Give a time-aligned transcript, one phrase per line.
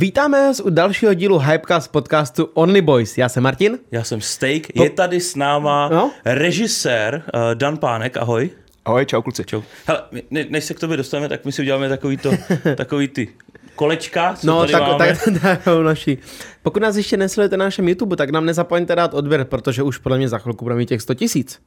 [0.00, 3.18] Vítáme vás u dalšího dílu Hypecast podcastu Only Boys.
[3.18, 3.78] Já jsem Martin.
[3.90, 4.62] Já jsem Steak.
[4.76, 6.10] Je tady s náma No?
[6.24, 8.16] režisér uh, Dan Pánek.
[8.16, 8.50] Ahoj.
[8.84, 9.44] Ahoj, čau kluci.
[9.44, 9.62] Čau.
[9.86, 12.30] Hele, my- ne, než se k tobě dostaneme, tak my si uděláme takový, to,
[12.76, 13.28] takový ty
[13.74, 14.98] kolečka, co No, tady tak, máme.
[15.06, 16.18] tak, tak, tak naši.
[16.66, 20.18] Pokud nás ještě nesledujete na našem YouTube, tak nám nezapomeňte dát odběr, protože už podle
[20.18, 21.60] mě za chvilku budeme mít těch 100 tisíc.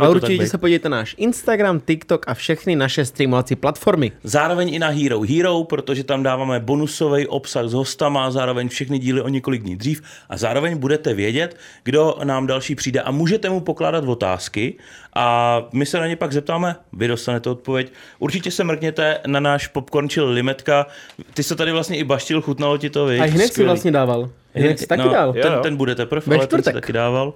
[0.00, 4.12] A určitě se podívejte na náš Instagram, TikTok a všechny naše streamovací platformy.
[4.24, 9.20] Zároveň i na Hero Hero, protože tam dáváme bonusový obsah s hostama, zároveň všechny díly
[9.22, 13.60] o několik dní dřív a zároveň budete vědět, kdo nám další přijde a můžete mu
[13.60, 14.78] pokládat otázky
[15.14, 17.92] a my se na ně pak zeptáme, vy dostanete odpověď.
[18.18, 20.86] Určitě se mrkněte na náš popcorn chill limetka.
[21.34, 23.20] Ty se tady vlastně i baštil, chutnalo ti to, viď?
[23.20, 24.30] A hned si vlastně dával.
[24.76, 25.32] Si taky no, dal.
[25.32, 26.74] Ten, Jo, ten bude teprve, Ve ale ten čtvrtek.
[26.74, 27.34] taky dával.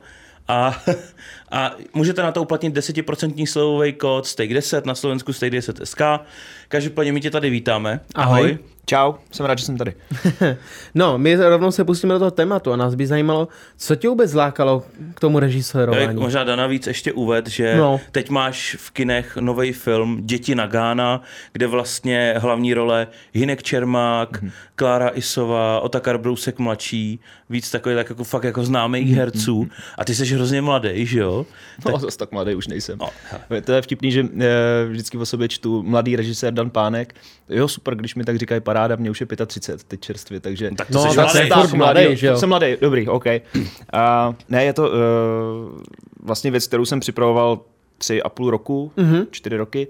[0.49, 0.83] A,
[1.51, 6.21] a můžete na to uplatnit 10% slevový kód Stake10 na Slovensku Stake10SK.
[6.69, 8.01] Každopádně my tě tady vítáme.
[8.15, 8.59] Ahoj.
[8.88, 9.95] Čau, jsem rád, že jsem tady.
[10.95, 14.30] No, my rovnou se pustíme do toho tématu a nás by zajímalo, co tě vůbec
[14.30, 14.83] zlákalo
[15.14, 16.20] k tomu Já režisérování.
[16.20, 17.83] možná Dana víc ještě uved, že No.
[17.83, 18.00] no.
[18.12, 21.22] teď máš v kinech nový film Děti na Gána,
[21.53, 24.50] kde vlastně hlavní role Hinek Čermák, mm-hmm.
[24.75, 29.17] Klára Isová, Otakar Brousek mladší, víc takových tak jako fakt jako známých Mhm.
[29.19, 29.69] herců.
[29.98, 31.47] A ty jsi hrozně mladý, že jo?
[31.92, 32.98] No, zase tak mladý už nejsem.
[32.98, 33.08] No,
[33.64, 34.47] to je vtipný, že eh,
[34.89, 37.14] vždycky o sobě čtu mladý režisér Dan Pánek.
[37.48, 40.71] Jo, super, když mi tak říkají paráda, mě už je 35, teď čerstvě, takže...
[40.77, 41.69] Tak to No, jsi tak mladý.
[41.69, 42.37] furt mladý, že jo?
[42.37, 43.27] Jsem mladý, dobrý, OK.
[43.93, 45.81] A, ne, je to uh,
[46.23, 47.61] vlastně věc, kterou jsem připravoval
[47.98, 49.27] tři a půl roku, mm-hmm.
[49.31, 49.89] čtyři roky.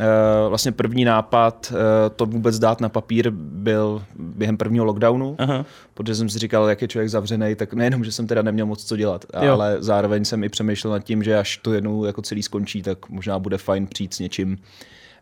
[0.00, 1.78] Uh, vlastně první nápad uh,
[2.16, 5.64] to vůbec dát na papír byl během prvního lockdownu, Aha.
[5.94, 8.84] protože jsem si říkal, jak je člověk zavřený, tak nejenom, že jsem teda neměl moc
[8.84, 9.52] co dělat, Jo.
[9.52, 13.08] ale zároveň jsem i přemýšlel nad tím, že až to jednou jako celý skončí, tak
[13.08, 14.58] možná bude fajn přijít s něčím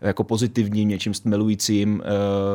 [0.01, 1.95] jako pozitivním, něčím stmelujícím.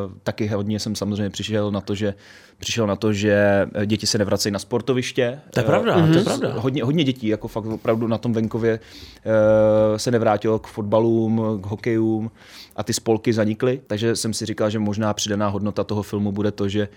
[0.06, 2.14] Uh, taky hodně jsem samozřejmě přišel na to, že
[2.58, 5.40] přišel na to, že děti se nevracejí na sportoviště.
[5.50, 6.54] To je pravda, Eh, to je s- pravda.
[6.58, 8.80] Hodně, hodně dětí, jako fakt opravdu na tom venkově
[9.24, 12.30] eh, se nevrátilo k fotbalům, k hokejům
[12.76, 16.50] a ty spolky zanikly, takže jsem si říkal, že možná přidaná hodnota toho filmu bude
[16.50, 16.88] to, že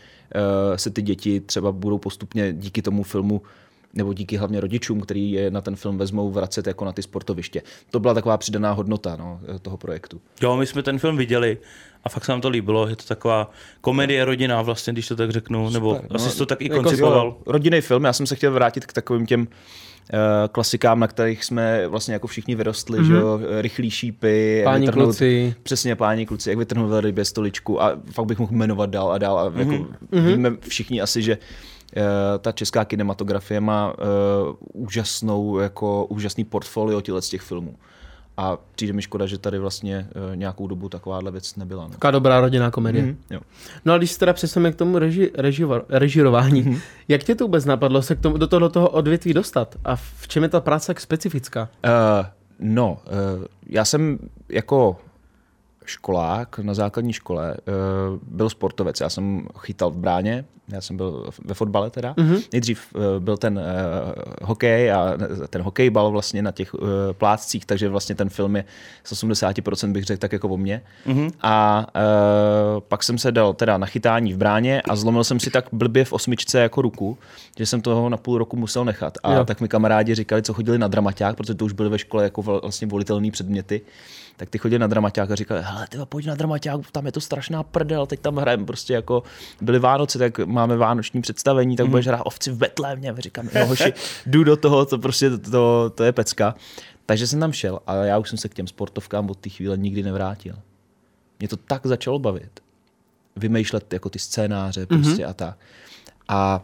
[0.72, 3.42] eh, se ty děti třeba budou postupně díky tomu filmu
[3.94, 7.62] nebo díky hlavně rodičům, který je na ten film vezmou, vracet jako na ty sportoviště.
[7.92, 10.22] To byla taková přidaná hodnota no, toho projektu.
[10.42, 11.58] Jo, my jsme ten film viděli
[12.04, 12.88] a fakt se nám to líbilo.
[12.88, 13.52] Je to taková
[13.82, 16.70] komedie rodina, vlastně, když to tak řeknu, nebo Super, asi no, jsi to tak i
[16.70, 17.26] Jako, koncipoval.
[17.28, 19.48] jo, Rodinný film, já jsem se chtěl vrátit k takovým těm
[20.14, 20.18] eh,
[20.52, 23.08] klasikám, na kterých jsme vlastně jako všichni vyrostli, mm-hmm.
[23.08, 25.56] že jo, rychlí šípy, Páni vytrhnout- kluci.
[25.64, 29.40] Přesně, páni kluci, jak vytrhnout rybě stoličku a fakt bych mohl jmenovat dál a dál
[29.40, 30.26] a jako mm-hmm.
[30.28, 31.79] víme všichni asi, že eh,
[32.40, 37.76] ta česká kinematografie má uh, úžasnou, jako úžasný portfolio z těch filmů.
[38.38, 41.84] A přijde mi škoda, že tady vlastně uh, nějakou dobu takováhle věc nebyla.
[41.84, 41.90] No.
[41.90, 43.04] Taková dobrá rodinná komedie.
[43.04, 43.40] Mhm, jo.
[43.86, 46.80] No a když se teda přesuneme k tomu reži, reživar, režirování, mm-hmm.
[47.08, 49.76] jak tě to vůbec napadlo se k tomu, do toho, toho odvětví dostat?
[49.86, 51.70] A v čem je ta práce tak specifická?
[51.86, 52.26] Uh,
[52.60, 52.98] no,
[53.38, 54.20] uh, já jsem
[54.50, 54.98] jako
[55.90, 59.00] školák na základní škole uh, byl sportovec.
[59.00, 62.14] Já jsem chytal v bráně, já jsem byl ve fotbale teda.
[62.14, 62.44] Mm-hmm.
[62.54, 65.14] Nejdřív uh, byl ten uh, hokej a
[65.50, 66.80] ten hokejbal vlastně na těch uh,
[67.14, 68.66] plátcích, takže vlastně ten film je
[69.04, 70.82] z 80% bych řekl tak jako o mně.
[71.08, 71.32] Mm-hmm.
[71.42, 75.50] A uh, pak jsem se dal teda na chytání v bráně a zlomil jsem si
[75.50, 77.18] tak blbě v osmičce jako ruku,
[77.58, 79.18] že jsem toho na půl roku musel nechat.
[79.24, 79.46] A Jo.
[79.46, 82.42] tak mi kamarádi říkali, co chodili na dramaťák, protože to už byly ve škole jako
[82.42, 83.82] vl- vlastně volitelné předměty,
[84.40, 87.22] tak ty chodili na dramaťák a říkali, hele, ty pojď na dramaťák, tam je to
[87.22, 89.24] strašná prdel, teď tam hrajeme prostě jako,
[89.62, 93.16] byly Vánoce, tak máme vánoční představení, tak budeš hrát ovci v Betlémě.
[93.18, 93.94] Říkám, no hoši,
[94.26, 96.56] jdu do toho, to prostě, to, to je pecka.
[97.06, 99.78] Takže jsem tam šel a já už jsem se k těm sportovkám od té chvíle
[99.78, 100.56] nikdy nevrátil.
[101.40, 102.60] Mě to tak začalo bavit.
[103.36, 105.30] Vymýšlet jako ty scénáře prostě mm-hmm.
[105.30, 105.58] a tak.
[106.28, 106.62] A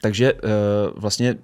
[0.00, 0.40] takže uh,
[0.96, 1.36] vlastně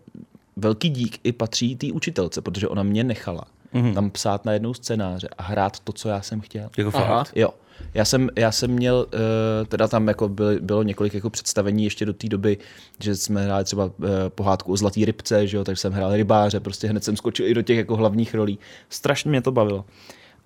[0.57, 3.45] velký dík i patří té učitelce, protože ona mě nechala
[3.75, 3.95] mm-hmm.
[3.95, 6.71] tam psát na jednou scénáře a hrát to, co já jsem chtěl.
[6.77, 7.07] Jako Aha.
[7.25, 7.33] fakt.
[7.37, 7.51] Jo.
[7.95, 12.05] Já jsem, já jsem měl, uh, teda tam jako byly, bylo několik jako představení ještě
[12.07, 12.59] do té doby,
[12.99, 13.93] že jsme hráli třeba uh,
[14.29, 17.55] pohádku o zlatý rybce, že jo, takže jsem hrál rybáře, prostě hned jsem skočil i
[17.55, 18.59] do těch jako hlavních rolí.
[18.89, 19.85] Strašně mě to bavilo.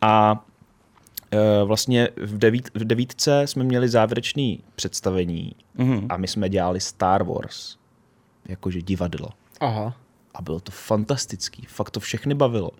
[0.00, 0.44] A
[1.62, 6.06] uh, vlastně v, devít, v devítce jsme měli závěrečný představení Mhm.
[6.08, 7.76] a my jsme dělali Star Wars,
[8.48, 9.28] jakože divadlo
[9.60, 9.94] Aha.
[10.34, 11.66] a bylo to fantastický.
[11.68, 12.70] Fakt to všechny bavilo.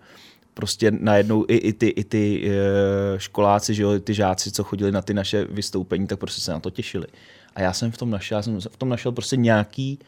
[0.55, 4.91] Prostě najednou i, i ty, i ty e, školáci, že jo, ty žáci, co chodili
[4.91, 7.07] na ty naše vystoupení, tak prostě se na to těšili.
[7.55, 9.99] A já jsem v tom našel, já jsem v tom našel prostě nějaký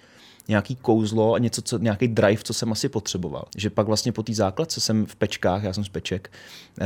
[0.47, 3.45] nějaký kouzlo a něco, co, nějaký drive, co jsem asi potřeboval.
[3.57, 6.31] Že pak vlastně po té základce jsem v Pečkách, já jsem z Peček,
[6.81, 6.85] eh,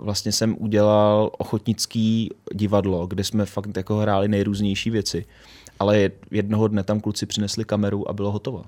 [0.00, 5.24] vlastně jsem udělal ochotnický divadlo, kde jsme fakt jako hráli nejrůznější věci.
[5.78, 8.64] Ale jednoho dne tam kluci přinesli kameru a bylo hotovo.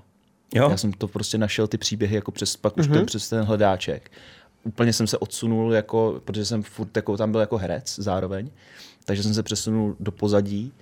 [0.54, 0.70] Jo?
[0.70, 2.92] Já jsem to prostě našel ty příběhy jako přes, pak už mm-hmm.
[2.92, 4.10] ten, přes ten hledáček.
[4.64, 8.50] Úplně jsem se odsunul, jako, protože jsem furt jako, tam byl jako herec zároveň,
[9.04, 10.72] takže jsem se přesunul do pozadí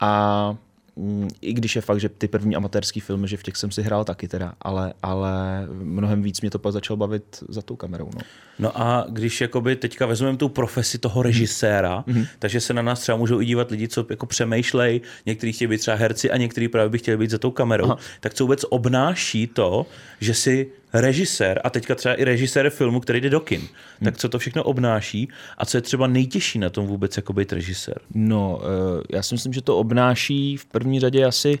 [0.00, 0.56] a
[0.96, 3.82] mm, i když je fakt, že ty první amatérský filmy, že v těch jsem si
[3.82, 8.10] hrál taky teda, ale, ale mnohem víc mě to pak začalo bavit za tou kamerou.
[8.14, 8.20] No,
[8.58, 12.26] no a když jakoby teďka vezmeme tu profesi toho režiséra, mm-hmm.
[12.38, 15.78] takže se na nás třeba můžou i dívat lidi, co jako přemýšlej, někteří chtějí být
[15.78, 17.98] třeba herci a někteří právě by chtěli být za tou kamerou, Aha.
[18.20, 19.86] tak co vůbec obnáší to,
[20.20, 23.60] že si režisér a teďka třeba i režisér filmu, který jde do kin.
[23.60, 23.68] Hmm.
[24.04, 27.52] Tak co to všechno obnáší a co je třeba nejtěžší na tom vůbec jako být
[27.52, 28.00] režisér?
[28.14, 31.58] No, eh, já si myslím, že to obnáší v první řadě asi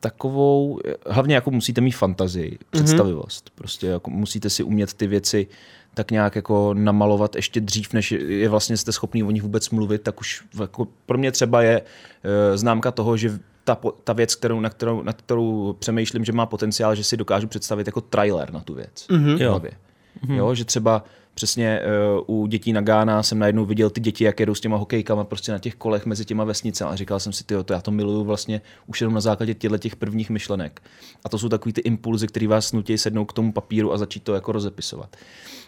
[0.00, 2.58] takovou, hlavně jako musíte mít fantazii, mhm.
[2.70, 3.44] představivost.
[3.44, 3.52] Mm-hmm.
[3.54, 5.46] Prostě jako musíte si umět ty věci
[5.94, 10.02] tak nějak jako namalovat ještě dřív, než je vlastně jste schopný o nich vůbec mluvit,
[10.02, 11.82] tak už jako pro mě třeba je
[12.24, 16.46] e, známka toho, že ta, ta věc, kterou, na, kterou, na kterou přemýšlím, že má
[16.46, 19.06] potenciál, že si dokážu představit jako trailer na tu věc.
[19.08, 19.40] Mm-hmm.
[19.40, 19.58] Jo.
[19.58, 20.34] Mm-hmm.
[20.34, 21.80] jo, že třeba přesně
[22.26, 25.24] uh, u dětí na Gána jsem najednou viděl ty děti, jak jedou s těma hokejkama
[25.24, 27.90] prostě na těch kolech mezi těma vesnicemi a říkal jsem si, ty, to já to
[27.90, 30.82] miluju vlastně už jenom na základě těchto těch prvních myšlenek.
[31.24, 34.22] A to jsou takový ty impulzy, které vás nutí sednout k tomu papíru a začít
[34.22, 35.16] to jako rozepisovat.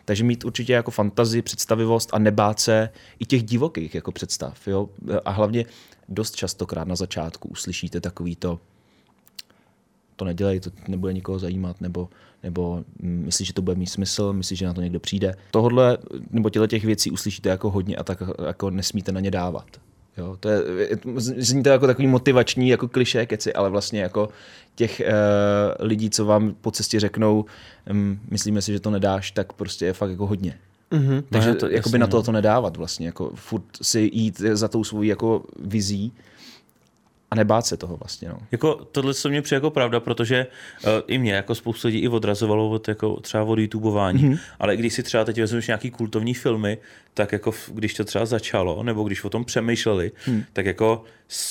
[0.04, 2.88] Takže mít určitě jako fantazii, představivost a nebát se
[3.18, 4.68] i těch divokých jako představ.
[4.68, 4.88] Jo?
[5.24, 5.64] A hlavně
[6.08, 8.60] dost častokrát na začátku uslyšíte takový to,
[10.16, 12.08] to nedělej, to nebude nikoho zajímat, nebo,
[12.42, 15.34] nebo myslíš, že to bude mít smysl, myslíš, že na to někdo přijde.
[15.50, 15.98] Tohle,
[16.30, 19.66] nebo těle těch věcí uslyšíte jako hodně a tak jako nesmíte na ně dávat.
[20.16, 20.62] Jo, to je,
[21.16, 24.28] zní to jako takový motivační, jako kliše keci, ale vlastně jako
[24.74, 27.44] těch uh, lidí, co vám po cestě řeknou,
[27.90, 30.58] um, myslíme si, že to nedáš, tak prostě je fakt jako hodně.
[30.92, 31.24] Mm-hmm.
[31.30, 32.22] Takže no, to, jakoby na to, no.
[32.22, 36.12] to nedávat vlastně, jako furt si jít za tou svojí jako vizí
[37.30, 38.28] a nebát se toho vlastně.
[38.28, 38.38] No.
[38.52, 40.46] Jako tohle se mě přijde jako pravda, protože
[40.84, 44.38] uh, i mě jako spoustu lidí i odrazovalo od, jako třeba od YouTubeování, mm-hmm.
[44.58, 46.78] ale když si třeba teď vezmeš nějaký kultovní filmy,
[47.14, 50.44] tak jako když to třeba začalo, nebo když o tom přemýšleli, hmm.
[50.52, 51.04] tak jako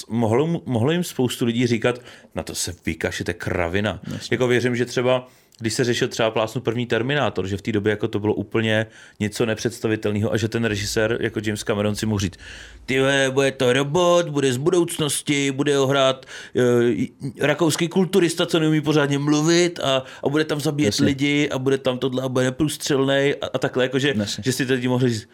[0.09, 1.99] mohlo, mohlo jim spoustu lidí říkat,
[2.35, 3.99] na to se vykašete kravina.
[4.13, 4.35] Jasně.
[4.35, 5.27] Jako věřím, že třeba
[5.59, 8.85] když se řešil třeba plásnu první Terminátor, že v té době jako to bylo úplně
[9.19, 12.39] něco nepředstavitelného a že ten režisér jako James Cameron si mohl říct,
[12.85, 17.05] ty bude to robot, bude z budoucnosti, bude ho hrát uh,
[17.39, 21.05] rakouský kulturista, co neumí pořádně mluvit a, a bude tam zabíjet Jasně.
[21.05, 24.13] lidi a bude tam tohle a bude neprůstřelný a, a takhle, jako že,
[24.44, 25.27] že si teď mohli říct,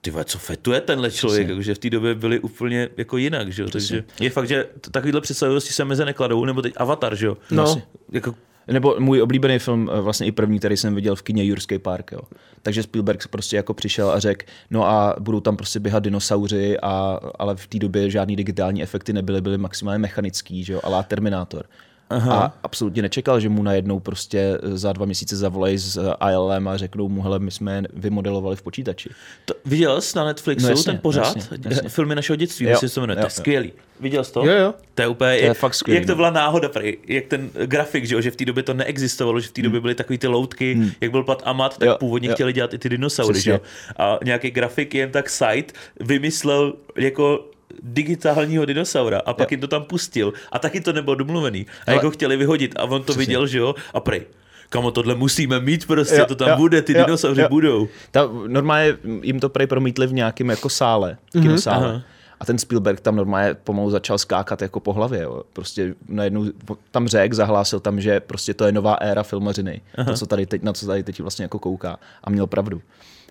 [0.00, 3.68] ty co fetuje tenhle člověk, že v té době byli úplně jako jinak, že jo?
[3.70, 7.36] takže je fakt, že takovýhle představivosti se meze nekladou, nebo teď Avatar, že jo?
[7.50, 7.82] No.
[8.12, 8.34] Jako
[8.72, 12.12] nebo můj oblíbený film, eh, vlastně i první, který jsem viděl v kině Jurský park.
[12.12, 12.20] Jo.
[12.62, 17.20] Takže Spielberg prostě jako přišel a řekl, no a budou tam prostě běhat dinosauři, a,
[17.38, 21.64] ale v té době žádný digitální efekty nebyly, byly maximálně mechanický, že jo, ale Terminátor.
[22.10, 22.34] Aha.
[22.34, 27.08] a absolutně nečekal, že mu najednou prostě za dva měsíce zavolají s ILM a řeknou
[27.08, 29.10] mu, hele, my jsme je vymodelovali v počítači.
[29.44, 31.36] To, viděl jsi na Netflixu no, jasně, ten pořád?
[31.36, 31.88] Jasně, jasně.
[31.88, 33.16] Filmy našeho dětství, jo, myslím, se jmenuje.
[33.16, 33.72] Jo, to je skvělý.
[34.00, 34.46] Viděl jsi to?
[34.46, 34.74] Jo, jo.
[34.94, 36.16] To je úplně, to je fakt skvělý, jak to no.
[36.16, 36.70] byla náhoda,
[37.08, 39.82] jak ten grafik, že, že v té době to neexistovalo, že v té době hmm.
[39.82, 40.90] byly takový ty loutky, hmm.
[41.00, 42.34] jak byl plat Amat, tak jo, původně jo.
[42.34, 43.60] chtěli dělat i ty dinosaury, že?
[43.96, 47.44] A nějaký grafik jen tak site vymyslel jako
[47.82, 49.54] digitálního dinosaura a pak jo.
[49.54, 51.96] jim to tam pustil a taky to nebylo domluvený a Ale...
[51.96, 53.20] jak ho chtěli vyhodit a on to Přesně.
[53.20, 54.26] viděl, že jo, a prej,
[54.68, 57.48] kamo, tohle musíme mít prostě, jo, to tam jo, bude, ty jo, dinosauři jo.
[57.48, 57.88] budou.
[58.10, 61.42] Ta, normálně jim to prej promítli v nějakém jako sále, mm-hmm.
[61.42, 61.88] kinosále.
[61.88, 62.02] Aha.
[62.40, 65.22] A ten Spielberg tam normálně pomalu začal skákat jako po hlavě.
[65.22, 65.42] Jo.
[65.52, 66.46] Prostě najednou
[66.90, 69.80] tam řek, zahlásil tam, že prostě to je nová éra filmařiny.
[70.06, 71.98] To, co tady teď, na co tady teď vlastně jako kouká.
[72.24, 72.82] A měl pravdu.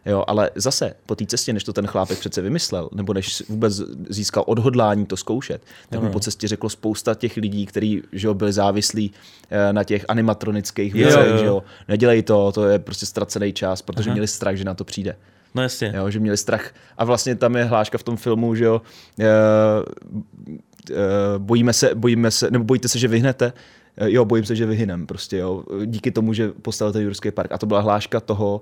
[0.08, 3.82] Jo, ale zase po té cestě, než to ten chlápek přece vymyslel, nebo než vůbec
[4.10, 8.54] získal odhodlání to zkoušet, tak mu po cestě řeklo spousta těch lidí, kteří jo, byli
[8.54, 9.12] závislí
[9.50, 14.10] eh, na těch animatronických věcech, že jo, nedělej to, to je prostě ztracený čas, protože
[14.10, 14.14] Aha.
[14.14, 15.16] měli strach, že na to přijde.
[15.56, 15.94] No jasně.
[15.96, 16.74] Jo, že měli strach.
[16.98, 18.82] A vlastně tam je hláška v tom filmu, že jo,
[19.20, 20.96] e, e,
[21.38, 23.54] bojíme se, bojíme se, nebo bojíte se, že vyhnete,
[24.06, 27.52] jo, bojím se, že vyhynem prostě, jo, díky tomu, že postavil ten Jurský park.
[27.52, 28.62] A to byla hláška toho,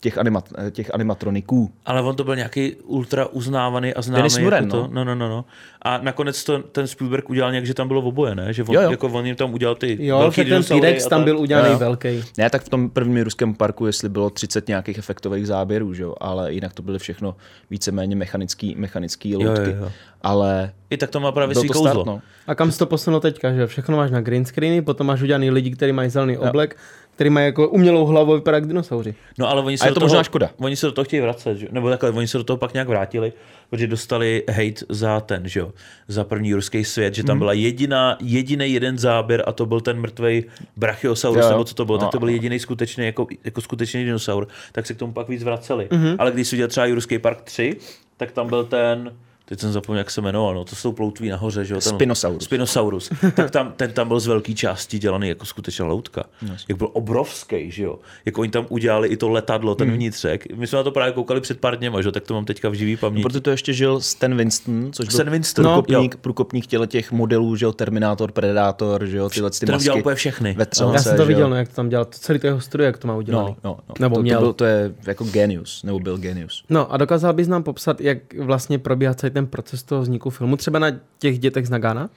[0.00, 1.70] těch, animat, těch animatroniků.
[1.86, 4.16] Ale on to byl nějaký ultra uznávaný a známý.
[4.16, 4.82] Dennis Muren, jako no.
[4.82, 5.44] To, no, no, no, no.
[5.82, 8.52] A nakonec to, ten Spielberg udělal nějak, že tam bylo oboje, ne?
[8.52, 8.90] Že on, jo, jo.
[8.90, 11.78] Jako on jim tam udělal ty jo, velký ten T-Rex tam byl udělaný jo.
[11.78, 12.24] velký.
[12.38, 16.14] Ne, tak v tom prvním ruském parku, jestli bylo 30 nějakých efektových záběrů, že jo?
[16.20, 17.36] ale jinak to byly všechno
[17.70, 19.70] víceméně mechanický, mechanický loutky.
[19.70, 19.92] Jo, jo, jo.
[20.22, 21.90] Ale I tak to má právě svý kouzlo.
[21.90, 22.20] start, no.
[22.46, 25.50] A kam jsi to posunul teďka, že všechno máš na green screeny, potom máš udělaný
[25.50, 26.76] lidi, kteří mají zelený oblek,
[27.16, 29.14] který mají jako umělou hlavu, vypadá jak dinosauři.
[29.38, 30.50] No ale oni se A je to toho, možná škoda.
[30.58, 31.68] Oni se do toho chtějí vracet, že?
[31.70, 33.32] nebo takhle, oni se do toho pak nějak vrátili,
[33.70, 35.72] protože dostali hate za ten, že jo,
[36.08, 37.26] za první ruský svět, že Mhm.
[37.26, 40.44] tam byla jediná, jediný jeden záběr a to byl ten mrtvej
[40.76, 41.50] Brachiosaurus, Jo, jo.
[41.50, 42.20] nebo co to bylo, tak to No.
[42.20, 45.88] byl jediný skutečný, jako, jako skutečný dinosaur, tak se k tomu pak víc vraceli.
[45.92, 46.16] Mhm.
[46.18, 47.76] Ale když si udělal třeba Jurský park 3,
[48.16, 49.12] tak tam byl ten,
[49.48, 51.80] teď jsem zapomněl, jak se jmenoval, no, to jsou ploutví nahoře, že jo.
[51.80, 52.44] ten- Spinosaurus.
[52.44, 53.10] Spinosaurus.
[53.34, 56.24] tak tam, ten tam byl z velké části dělaný jako skutečná loutka.
[56.68, 57.98] Jak byl obrovský, že jo.
[58.24, 59.96] Jak oni tam udělali i to letadlo, ten Hmm.
[59.96, 60.54] vnitřek.
[60.56, 62.68] My jsme na to právě koukali před pár dněma, že jo, tak to mám teďka
[62.68, 63.22] v živý paměti.
[63.22, 66.18] Proto to ještě žil Stan Winston, což byl Stan Winston, průkopník, jo.
[66.20, 69.82] průkopník těle těch modelů, že jo, Terminator, Predator, že jo, tyhle ty Ten masky.
[69.84, 70.54] udělal úplně všechny.
[70.58, 72.60] Ve třelce, Já jsem to viděl, no, jak to tam dělal, to celý to jeho
[72.60, 73.56] studio, jak to má udělaný.
[73.64, 73.94] No, no, no.
[74.00, 74.38] Nebo to, měl.
[74.38, 76.64] To, byl, to je jako genius, nebo byl genius.
[76.70, 80.56] No a dokázal bys nám popsat, jak vlastně probíhá celý ten proces toho vzniku filmu,
[80.56, 82.10] třeba na těch dětech z Nagana?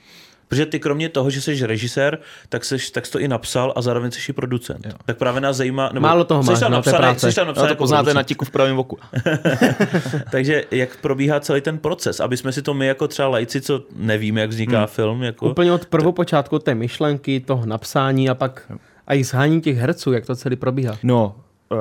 [0.47, 3.81] Protože ty kromě toho, že jsi režisér, tak jsi, tak jsi to i napsal a
[3.81, 4.85] zároveň jsi i producent.
[4.85, 4.91] Jo.
[5.05, 5.89] Tak právě nás zajímá...
[5.93, 7.31] Nebo Málo toho jsi máš, tam no, to je napsaný, práce.
[7.31, 8.15] jsi tam No, napsaný to jako poznáte producent.
[8.15, 8.97] na tiku v pravém oku.
[10.31, 13.81] Takže jak probíhá celý ten proces, aby jsme si to my jako třeba lajci, co
[13.95, 14.87] nevíme, jak vzniká hmm.
[14.87, 15.49] film, jako...
[15.49, 18.71] Úplně od prvopočátku té myšlenky, toho napsání a pak
[19.07, 20.97] a i zhání těch herců, jak to celý probíhá.
[21.03, 21.35] No,
[21.69, 21.79] uh,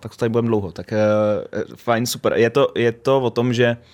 [0.00, 0.72] tak to tady budeme dlouho.
[0.72, 2.32] Tak uh, fajn, super.
[2.36, 3.84] Je to, je to o tom, že uh,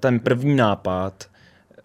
[0.00, 1.26] ten první nápad,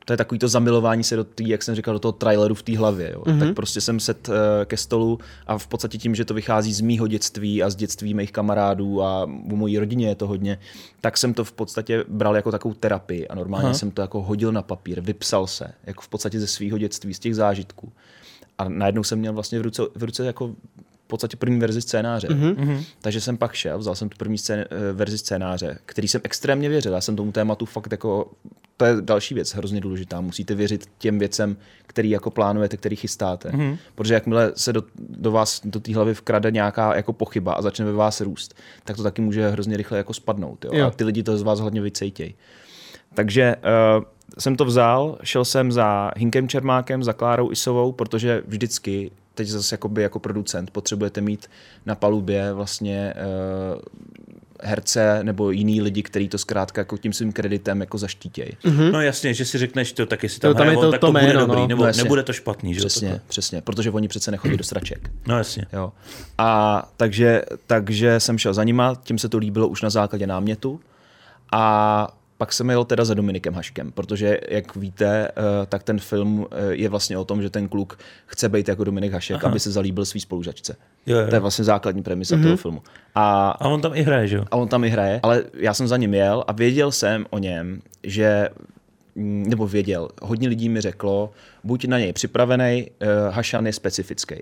[0.08, 2.64] to je takový to zamilování se do tý, jak jsem říkal, do toho traileru v
[2.64, 3.12] té hlavě.
[3.14, 3.22] Jo.
[3.22, 3.40] Mm-hmm.
[3.40, 6.82] Tak prostě jsem set uh, ke stolu a v podstatě tím, že to vychází z
[6.82, 10.60] mýho dětství a z dětství mých kamarádů a u mojí rodině je to hodně,
[11.02, 13.74] tak jsem to v podstatě bral jako takovou terapii a normálně Aha.
[13.74, 17.20] jsem to jako hodil na papír, vypsal se, jako v podstatě ze svého dětství, z
[17.20, 17.92] těch zážitků.
[18.58, 20.56] A najednou jsem měl vlastně v ruce, v ruce jako
[21.08, 22.28] podstatě první verzi scénáře.
[22.28, 22.84] Mm-hmm.
[23.02, 26.70] Takže jsem pak šel, vzal jsem tu první scén, eh, verzi scénáře, který jsem extrémně
[26.70, 26.94] věřil.
[26.94, 28.32] Já jsem tomu tématu fakt jako,
[28.78, 30.22] to je další věc, hrozně důležitá.
[30.22, 33.50] Musíte věřit těm věcem, který jako plánujete, který chystáte.
[33.50, 33.78] Mm-hmm.
[33.96, 37.86] Protože jakmile se do, do vás, do té hlavy vkrade nějaká jako pochyba a začne
[37.86, 40.66] ve vás růst, tak to taky může hrozně rychle jako spadnout.
[40.66, 40.72] Jo?
[40.74, 40.88] Jo.
[40.88, 42.36] A ty lidi to z vás hodně vycejtějí.
[43.14, 44.04] Takže uh,
[44.40, 49.74] jsem to vzal, šel jsem za Hinkem Čermákem, za Klárou Isovou, protože vždycky, teď zase
[49.74, 51.48] jakoby jako producent, potřebujete mít
[51.86, 53.14] na palubě vlastně
[53.76, 53.82] uh,
[54.64, 58.50] herce nebo jiný lidi, kteří to zkrátka jako tím svým kreditem jako zaštítějí.
[58.64, 58.92] Mm-hmm.
[58.92, 60.92] No jasně, že si řekneš, to tak jestli tam, To tam hraje je on, to-
[60.92, 61.68] tak to to, bude jméno, dobrý, no.
[61.68, 62.04] nebo No jasně.
[62.04, 62.80] nebude to špatný, že?
[62.80, 63.28] Přesně, takhle.
[63.28, 65.10] přesně, protože oni přece nechodí do straček.
[65.28, 65.66] No jasně.
[65.74, 65.92] Jo.
[66.38, 70.80] A takže, takže jsem šel za nima, tím se to líbilo už na základě námětu
[71.52, 76.48] a pak jsem jel teda za Dominikem Haškem, protože jak víte, eh, tak ten film
[76.52, 79.52] eh, je vlastně o tom, že ten kluk chce být jako Dominik Hašek, Aha.
[79.52, 80.76] aby se zalíbil svý spolužačce.
[81.06, 81.28] Jo, jo.
[81.28, 82.44] To je vlastně základní premisa mm-hmm.
[82.44, 82.82] toho filmu.
[83.16, 84.46] A A on tam i hraje, že jo?
[84.52, 87.38] a on tam i hraje, ale já jsem za ním jel a věděl jsem o
[87.38, 88.50] něm, že
[89.16, 91.32] mm, nebo věděl, hodně lidí mi řeklo,
[91.64, 94.36] buď na něj připravený, uh, Hašan je specifický.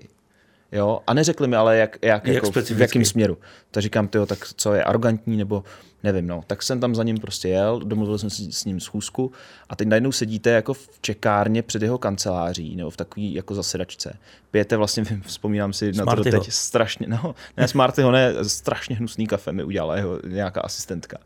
[0.72, 1.00] Jo?
[1.06, 3.38] A neřekli mi ale, jak, jak, Jak jako, v jakém směru.
[3.70, 5.64] Tak říkám, tyjo, tak co je arrogantní, nebo
[6.02, 6.26] nevím.
[6.26, 6.44] No.
[6.46, 9.32] Tak jsem tam za ním prostě jel, domluvil jsem si s ním schůzku
[9.68, 14.18] a teď najednou sedíte jako v čekárně před jeho kanceláří nebo v takový jako zasedačce.
[14.50, 16.40] Pijete vlastně, vzpomínám si na to Smartyho.
[16.40, 21.18] teď strašně, no, ne Smartyho, ne, strašně hnusný kafe mi udělala jeho nějaká asistentka.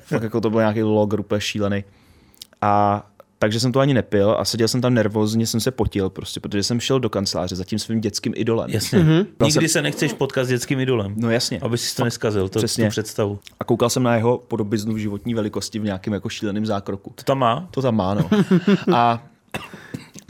[0.00, 1.84] Fakt jako to byl nějaký log úplně šílený.
[2.60, 3.06] A
[3.42, 6.62] takže jsem to ani nepil a seděl jsem tam nervózně, jsem se potil prostě, protože
[6.62, 8.70] jsem šel do kanceláře za tím svým dětským idolem.
[8.70, 8.98] Jasně.
[8.98, 9.26] Mm-hmm.
[9.44, 11.14] Nikdy se nechceš potkat s dětským idolem.
[11.16, 11.60] No jasně.
[11.62, 12.84] Aby si to neskazil, to, Přesně.
[12.84, 13.38] tu představu.
[13.60, 17.12] A koukal jsem na jeho podobiznu v životní velikosti v nějakém jako šíleném zákroku.
[17.14, 17.68] To tam má?
[17.70, 18.30] To tam má, no.
[18.94, 19.26] A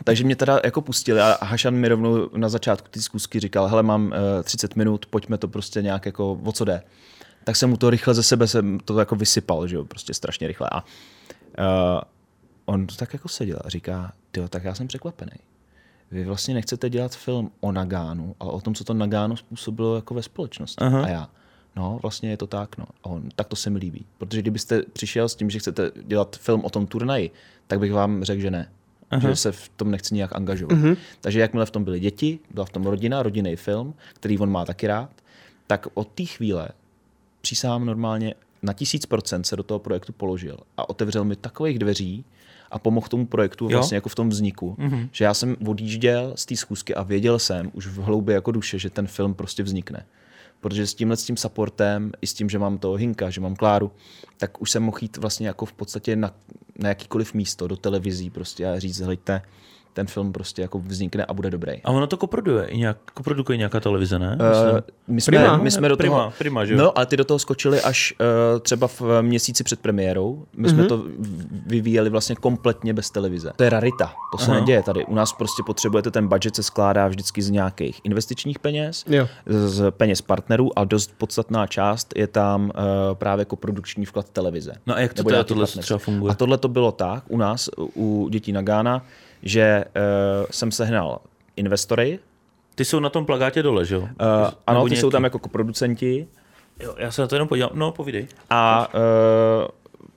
[0.04, 3.82] takže mě teda jako pustili a Hašan mi rovnou na začátku té zkusky říkal, hele,
[3.82, 6.82] mám uh, 30 minut, pojďme to prostě nějak jako, o co jde.
[7.44, 10.46] Tak jsem mu to rychle ze sebe jsem to jako vysypal, že jo, prostě strašně
[10.46, 10.68] rychle.
[10.72, 10.84] A
[11.58, 12.00] uh,
[12.70, 15.32] on to tak jako seděl a říká, tyjo, tak já jsem překvapený.
[16.10, 20.14] Vy vlastně nechcete dělat film o Nagánu, ale o tom, co to Nagánu způsobilo jako
[20.14, 20.84] ve společnosti.
[20.84, 21.04] Aha.
[21.04, 21.30] A já,
[21.76, 22.84] no, vlastně je to tak, no.
[23.04, 24.06] A on, tak to se mi líbí.
[24.18, 27.30] Protože kdybyste přišel s tím, že chcete dělat film o tom turnaji,
[27.66, 28.70] tak bych vám řekl, že ne.
[29.10, 29.28] Aha.
[29.28, 30.78] Že se v tom nechci nějak angažovat.
[30.78, 30.96] Uh-huh.
[31.20, 34.64] Takže jakmile v tom byly děti, byla v tom rodina, rodinný film, který on má
[34.64, 35.10] taky rád,
[35.66, 36.68] tak od té chvíle
[37.40, 42.24] přísám normálně na tisíc procent se do toho projektu položil a otevřel mi takových dveří
[42.70, 43.70] a pomohl tomu projektu Jo.
[43.70, 45.08] vlastně jako v tom vzniku, mm-hmm.
[45.12, 48.78] že já jsem odjížděl z té schůzky a věděl jsem už v hloubi jako duše,
[48.78, 50.06] že ten film prostě vznikne.
[50.60, 53.56] Protože s tímhle s tím supportem, i s tím, že mám toho Hinka, že mám
[53.56, 53.92] Kláru,
[54.36, 56.34] tak už jsem mohl jít vlastně jako v podstatě na,
[56.78, 59.42] na jakýkoliv místo, do televizí prostě a říct, hejte,
[59.92, 61.82] ten film prostě jako vznikne a bude dobrý.
[61.84, 64.38] A ono to koproduje, i nějak, koprodukuje nějaká televize, ne?
[64.72, 65.56] Uh, my jsme, Prima.
[65.56, 66.78] my jsme do Prima, toho, Prima, že jo?
[66.78, 70.44] No, ale ty do toho skočili až uh, třeba v měsíci před premiérou.
[70.56, 71.04] My jsme to
[71.66, 73.52] vyvíjeli vlastně kompletně bez televize.
[73.56, 74.60] To je rarita, to se Aha.
[74.60, 75.04] neděje tady.
[75.04, 79.28] U nás prostě potřebujete, ten budget se skládá vždycky z nějakých investičních peněz, Jo.
[79.46, 82.70] z peněz partnerů a dost podstatná část je tam uh,
[83.14, 84.72] právě jako produkční vklad televize.
[84.86, 86.30] No a jak to teda tohle třeba funguje?
[86.30, 89.02] A tohle to bylo tak u nás, u dětí na Gána,
[89.42, 91.20] že uh, jsem sehnal
[91.56, 92.18] investory,
[92.74, 94.00] Ty jsou na tom plagátě dole, že jo?
[94.00, 94.08] uh,
[94.66, 95.12] ano, ty jsou nějaký?
[95.12, 96.26] tam jako koproducenti,
[96.82, 97.70] Jo, já se na to jenom podívám.
[97.74, 98.26] No, povídej.
[98.50, 99.68] A uh,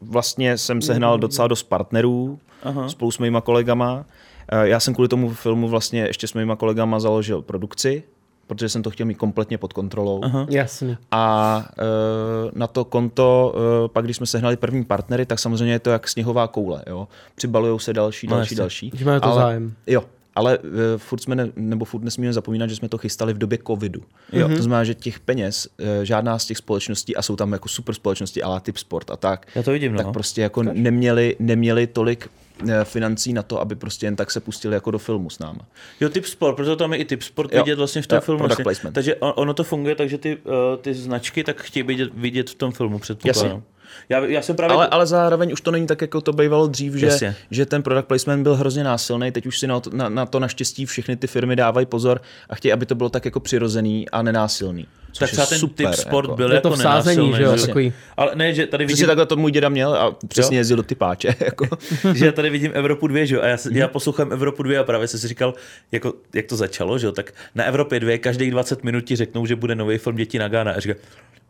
[0.02, 2.90] vlastně jsem sehnal docela dost partnerů Aha.
[2.90, 3.94] spolu s mýma kolegama.
[3.94, 8.04] Uh, já jsem kvůli tomu filmu vlastně ještě s mýma kolegama založil produkci,
[8.48, 10.22] protože jsem to chtěl mít kompletně pod kontrolou.
[10.24, 10.46] Aha.
[10.50, 10.98] Jasně.
[11.12, 15.80] A uh, na to konto, uh, pak když jsme sehnali první partnery, tak samozřejmě je
[15.80, 16.84] to jak sněhová koule.
[16.88, 17.08] Jo?
[17.36, 18.58] Přibalujou se další, No další, jasně.
[18.62, 18.92] další.
[18.94, 19.74] Že mají to ale, zájem.
[19.88, 20.04] Jo,
[20.36, 23.60] ale uh, furt jsme ne, nebo furt nesmíme zapomínat, že jsme to chystali v době
[23.68, 24.02] covidu.
[24.32, 27.70] Jo, to znamená, že těch peněz, uh, žádná z těch společností, a jsou tam jako
[27.70, 30.14] super společnosti, ale typ sport a tak, Já to vidím, tak no.
[30.14, 32.28] prostě jako neměli, neměli tolik
[32.70, 35.60] eh, financí na to, aby prostě jen tak se pustili jako do filmu s náma.
[36.00, 37.64] Jo, typ sport, proto tam je i typ sport Jo.
[37.64, 38.40] vidět vlastně v tom Jo, filmu.
[38.40, 38.64] Vlastně.
[38.64, 38.94] placement.
[38.94, 42.50] Takže on- ono to funguje tak, že ty, uh, ty značky tak chtějí vidět, vidět
[42.50, 43.46] v tom filmu, předpokládám.
[43.52, 43.64] Jasně.
[44.10, 44.76] Já, já jsem právě...
[44.76, 47.36] Ale, ale zároveň už to není tak, jako to bývalo dřív, že, Jasně.
[47.52, 49.32] že ten product placement byl hrozně násilný.
[49.32, 52.56] Teď už si na, to- na, na to naštěstí všechny ty firmy dávají pozor a
[52.56, 54.88] chtějí, aby to bylo tak jako přirozený a nenásilný.
[55.12, 56.36] Což tak třeba ten super, typ sport jako.
[56.36, 57.68] byl Je jako to v sázení, nenásilný, že jo, že?
[57.68, 57.94] takový.
[58.18, 60.60] Ale ne, že tady Přesně vidím, takhle to můj děda měl a přesně Jo.
[60.60, 61.28] jezdil do typáče.
[61.40, 61.68] Jako.
[62.14, 63.42] že tady vidím Evropu 2, že jo?
[63.42, 63.78] A já, Mhm.
[63.78, 65.54] já poslouchám Evropu 2 a právě jsem si říkal,
[65.92, 67.12] jako, jak to začalo, že jo?
[67.12, 70.48] Tak na Evropě 2 každých 20 minut ti řeknou, že bude nový film Děti na
[70.48, 70.72] Gána.
[70.72, 70.98] A říkám,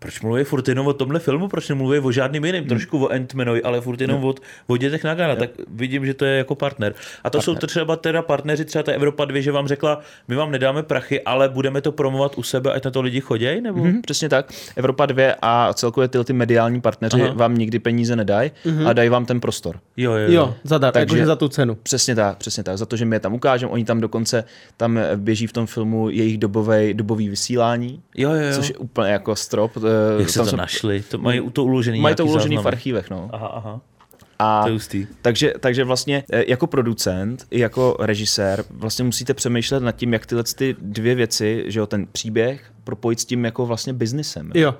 [0.03, 3.62] proč mluví furt jenom o tomhle filmu, proč nemluví o žádným jiným, trošku o Ant-Manovi,
[3.63, 4.33] ale furt jenom o,
[4.67, 6.93] o dětech na Gána, tak vidím, že to je jako partner.
[7.24, 10.36] A to jsou to třeba teda partneři, třeba ta Evropa 2, že vám řekla, my
[10.36, 13.83] vám nedáme prachy, ale budeme to promovat u sebe, ať na to lidi chodějí, nebo?
[13.83, 14.51] Mhm, přesně tak.
[14.75, 17.33] Evropa 2 a celkově tyhle ty mediální partneři Aha.
[17.33, 18.51] vám nikdy peníze nedají
[18.86, 19.79] a dají vám ten prostor.
[19.98, 20.31] Jo, jo, jo.
[20.31, 21.75] Jo, zadar, Takže- jakože za tu cenu.
[21.83, 22.77] Přesně tak, přesně tak.
[22.77, 24.43] Za to, že my je tam ukážeme, oni tam dokonce,
[24.77, 28.53] tam běží v tom filmu jejich dobový, dobový vysílání, jo, jo, jo.
[28.55, 29.72] což je úplně jako strop.
[29.77, 31.01] eh, Jak se tam to jsou- našli?
[31.01, 33.29] To mají to uložený Mají to uložený v archívech, no.
[33.33, 33.81] Aha, aha.
[34.39, 35.07] A To je hustý.
[35.21, 40.25] takže, takže vlastně eh, jako producent i jako režisér vlastně musíte přemýšlet nad tím, jak
[40.25, 44.51] tyhle ty dvě věci, že jo, ten příběh propojit s tím jako vlastně biznisem.
[44.53, 44.75] Jo.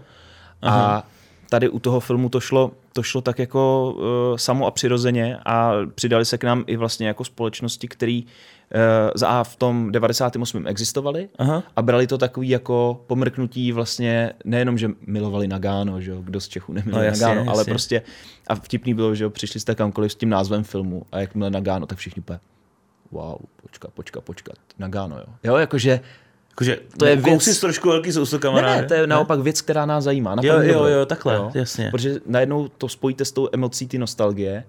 [0.62, 1.08] A
[1.50, 5.72] tady u toho filmu to šlo, to šlo tak jako uh, samo a přirozeně a
[5.96, 8.30] přidali se k nám i vlastně jako společnosti, které uh,
[9.16, 10.68] za A v tom 98.
[10.68, 11.64] existovaly Aha.
[11.76, 16.48] a brali to takový jako pomrknutí vlastně nejenom, že milovali Nagano, že jo, kdo z
[16.48, 17.72] Čechů nemiluje No jasně, Nagano, ale jasně.
[17.72, 18.02] prostě
[18.48, 21.86] a vtipný bylo, že jo, přišli jste kamkoliv s tím názvem filmu a jakmile Nagano,
[21.86, 22.40] tak všichni úplně
[23.12, 25.26] wow, počkat, počkat, počkat, Nagano, jo.
[25.44, 26.00] Jo, jakože
[26.50, 28.82] Jakože, To je věc- Kousy trošku velký sousto ne, kamaráde.
[28.82, 30.36] ne, to je naopak věc, která nás zajímá.
[30.42, 31.92] Jo, jo, jo, takhle, jasně.
[31.92, 34.64] Protože najednou to spojíte s tou emocí ty nostalgie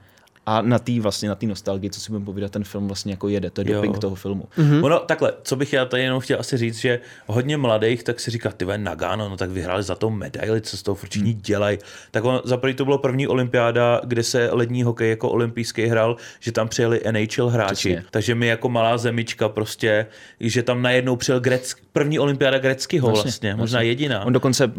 [0.46, 3.28] a na té vlastně, na té nostalgii, co si budeme povídat, ten film vlastně jako
[3.28, 3.50] jede.
[3.50, 3.74] To je Jo.
[3.74, 4.44] doping toho filmu.
[4.58, 4.84] Mm-hmm.
[4.84, 8.30] Ono, takhle, co bych já tady jenom chtěl asi říct, že hodně mladých tak si
[8.30, 11.34] říká, ty vole, Nagano, no tak vyhráli za to medaili, co z toho furt Hmm.
[11.34, 11.78] dělají.
[12.10, 16.16] Tak on, za první to bylo první olympiáda, kde se lední hokej jako olympijský hrál,
[16.40, 17.74] že tam přijeli NHL hráči.
[17.74, 18.04] Přesně.
[18.10, 20.06] Takže my jako malá zemička prostě,
[20.40, 24.24] že tam najednou přijel Grec, první olympiáda Greckýho vlastně, vlastně možná jediná.
[24.24, 24.72] On dokonce uh,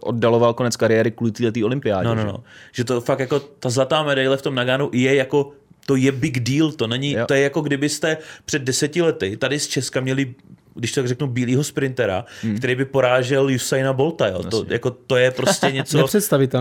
[0.00, 2.08] oddaloval konec kariéry kvůli této olympiádě.
[2.08, 2.26] No, no, že?
[2.28, 2.44] no.
[2.72, 4.54] Že to fakt jako ta zlatá medaile v tom
[4.92, 5.50] Naganu je jako
[5.86, 7.24] to je big deal, to není, Jo.
[7.26, 10.34] to je jako kdybyste před deseti lety tady z Česka měli
[10.76, 12.58] když to tak řeknu, bílýho sprintera, hmm.
[12.58, 14.26] který by porážel Usaina Bolta.
[14.28, 14.42] Jo.
[14.42, 16.06] To, jako, to je prostě něco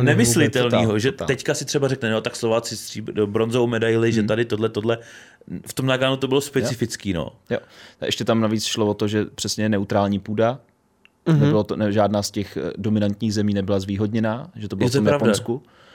[0.02, 1.28] nemyslitelného, že totál.
[1.28, 4.16] teďka si třeba řekne, no tak Slováci stříb, bronzovou medaili, Hmm.
[4.16, 4.98] že tady tohle, tohle.
[5.68, 7.30] V tom Naganu to bylo specifický, no.
[7.50, 7.58] Jo.
[8.02, 10.60] A ještě tam navíc šlo o to, že přesně neutrální půda,
[11.26, 11.38] Mhm.
[11.38, 11.42] mm-hmm.
[11.42, 14.90] Nebylo to, ne, žádná z těch eh, dominantních zemí nebyla zvýhodněná, že to bylo Je
[14.90, 15.26] v to tom pravda.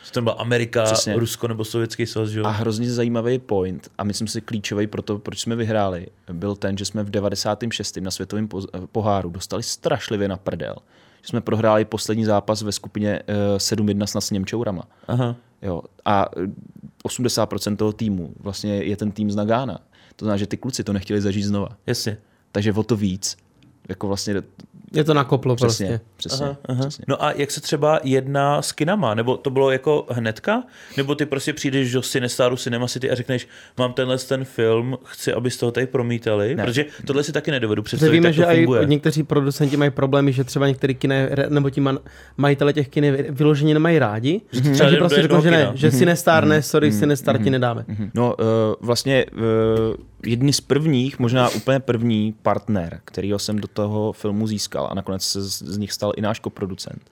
[0.09, 1.14] Že tam byla Amerika, Přesně.
[1.16, 2.40] Rusko nebo Sovětský svaz, že?
[2.40, 6.79] A hrozně zajímavý point, a myslím si klíčový pro to, proč jsme vyhráli, byl ten,
[6.79, 7.97] že jsme v 96.
[8.01, 10.75] na světovém po- poháru dostali strašlivě na prdel.
[11.23, 14.83] Že jsme prohráli poslední zápas ve skupině eh, 7-1 snad s Němčourama.
[15.09, 15.37] Aha.
[15.62, 15.83] Jo.
[16.05, 16.47] A eh,
[17.09, 19.79] 80% toho týmu vlastně je ten tým z Nagána.
[20.16, 21.68] To znamená, že ty kluci to nechtěli zažít znova.
[21.87, 22.18] Jasně.
[22.53, 23.37] Takže o to víc.
[23.88, 24.42] Jako vlastně
[24.92, 26.01] Je to nakoplo přesně, prostě.
[26.16, 26.81] přesně, Aha, aha.
[26.81, 27.05] přesně.
[27.09, 29.14] No a jak se třeba jedná s kinama?
[29.14, 30.62] Nebo to bylo jako hnedka?
[30.96, 33.48] Nebo ty prostě přijdeš do Cinestaru Cinema City a řekneš,
[33.79, 36.55] mám tenhle ten film, chci, abyste ho tady promítali?
[36.55, 36.64] Ne.
[36.64, 38.87] Protože tohle si taky nedovedu představit, víme, že i funguje.
[38.87, 41.83] někteří producenti mají problémy, že třeba některý kine, nebo ti
[42.37, 44.40] majitele těch kin vyloženě nemají rádi.
[44.53, 45.72] Že třeba Takže do prostě řeknou, jednoho že ne, kina.
[45.77, 47.85] že si nestárne, sorry, si nestar ti nedáme.
[48.14, 48.44] No, uh,
[48.81, 49.40] vlastně uh,
[50.27, 55.23] jedni z prvních, možná úplně první partner, kterýho jsem do toho filmu získal a nakonec
[55.23, 57.11] se z, z nich stal i náš koproducent,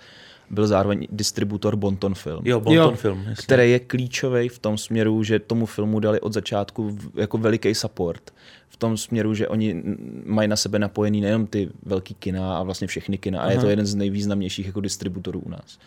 [0.50, 2.40] byl zároveň distributor Bonton Film.
[2.44, 2.96] Jo, Bonton jo.
[2.96, 3.24] Film.
[3.29, 3.42] Jasně.
[3.42, 8.35] Který je klíčový v tom směru, že tomu filmu dali od začátku jako veliký support.
[8.68, 9.83] V tom směru, že oni
[10.24, 13.38] mají na sebe napojený nejenom ty velký kina a vlastně všechny kina.
[13.38, 13.48] Aha.
[13.48, 15.79] A je to jeden z nejvýznamnějších jako distributorů u nás.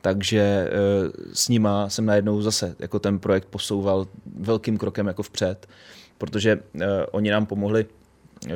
[0.00, 0.70] Takže e,
[1.32, 5.68] s nima jsem najednou zase jako ten projekt posouval velkým krokem jako vpřed,
[6.18, 7.86] protože e, oni nám pomohli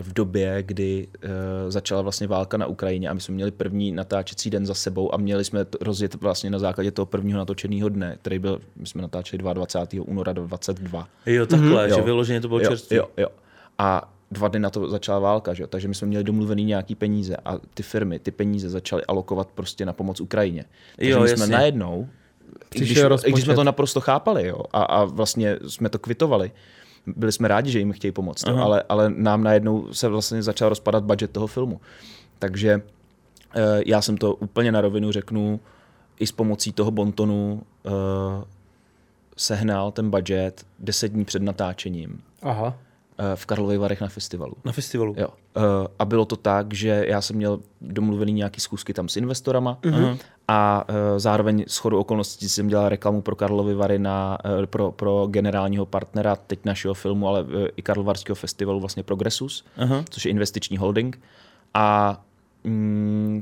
[0.00, 1.30] v době, kdy uh,
[1.68, 5.16] začala vlastně válka na Ukrajině a my jsme měli první natáčecí den za sebou a
[5.16, 9.02] měli jsme to rozjet vlastně na základě toho prvního natočeného dne, který byl, my jsme
[9.02, 10.04] natáčeli 22.
[10.08, 11.08] února 22.
[11.26, 11.94] Jo, takhle, mm-hmm.
[11.94, 12.96] že vyloženě to bylo jo, čerstvý.
[12.96, 13.28] Jo, jo.
[13.78, 15.66] A dva dny na to začala válka, že?
[15.66, 19.86] takže my jsme měli domluvený nějaký peníze a ty firmy ty peníze začaly alokovat prostě
[19.86, 20.64] na pomoc Ukrajině.
[20.96, 21.52] Takže jo, my jsme jasně.
[21.52, 22.08] najednou,
[22.74, 26.50] i když, i když jsme to naprosto chápali jo, a, a vlastně jsme to kvitovali,
[27.06, 31.04] byli jsme rádi, že jim chtějí pomoct, ale, ale nám najednou se vlastně začal rozpadat
[31.04, 31.80] budget toho filmu.
[32.38, 35.60] Takže uh, já jsem to úplně na rovinu řeknu,
[36.18, 37.92] i s pomocí toho bontonu uh,
[39.36, 42.22] sehnal ten budget deset dní před natáčením.
[42.42, 42.74] Aha.
[43.18, 44.54] Eh, v Karlových Varech na festivalu.
[44.64, 45.14] Na festivalu?
[45.18, 45.28] Jo.
[45.56, 45.60] Eh,
[45.98, 50.18] a bylo to tak, že já jsem měl domluvený nějaký schůzky tam s investorama uh-huh.
[50.48, 55.26] a eh, zároveň s chodou okolností jsem dělal reklamu pro Karlovy Vary na, pro, pro
[55.30, 57.46] generálního partnera teď našeho filmu, ale
[57.76, 60.04] i Karlovarského festivalu vlastně Progressus, uh-huh.
[60.10, 61.20] což je investiční holding.
[61.74, 62.20] A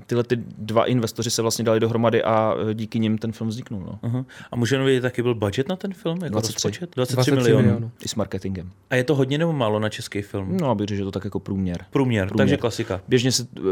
[0.07, 3.81] tyhle ty dva investoři se vlastně dali dohromady a e, díky nim ten film vzniknul.
[3.81, 4.11] No.
[4.11, 4.25] Uh-huh.
[4.51, 6.19] A můžeme vědět, jaký byl budget na ten film?
[6.23, 6.69] Jako 23.
[6.69, 6.91] Rozpočet?
[6.97, 7.63] 23, 23 milionů.
[7.63, 7.91] milionů.
[8.05, 8.71] I s marketingem.
[8.91, 10.57] A je to hodně nebo málo na český film?
[10.57, 11.85] No, abych řekl, že to tak jako průměr.
[11.91, 12.47] Průměr, průměr.
[12.47, 13.01] takže klasika.
[13.09, 13.67] Běžně se uh,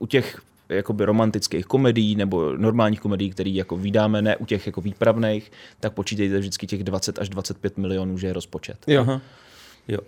[0.00, 4.80] u těch jakoby romantických komedií nebo normálních komedií, které jako vydáme, ne u těch jako
[4.80, 8.78] výpravných, tak počítejte vždycky těch 20 až 25 milionů, že je rozpočet.
[8.86, 9.00] Jo.
[9.00, 9.20] Aha.
[9.88, 9.98] Jo.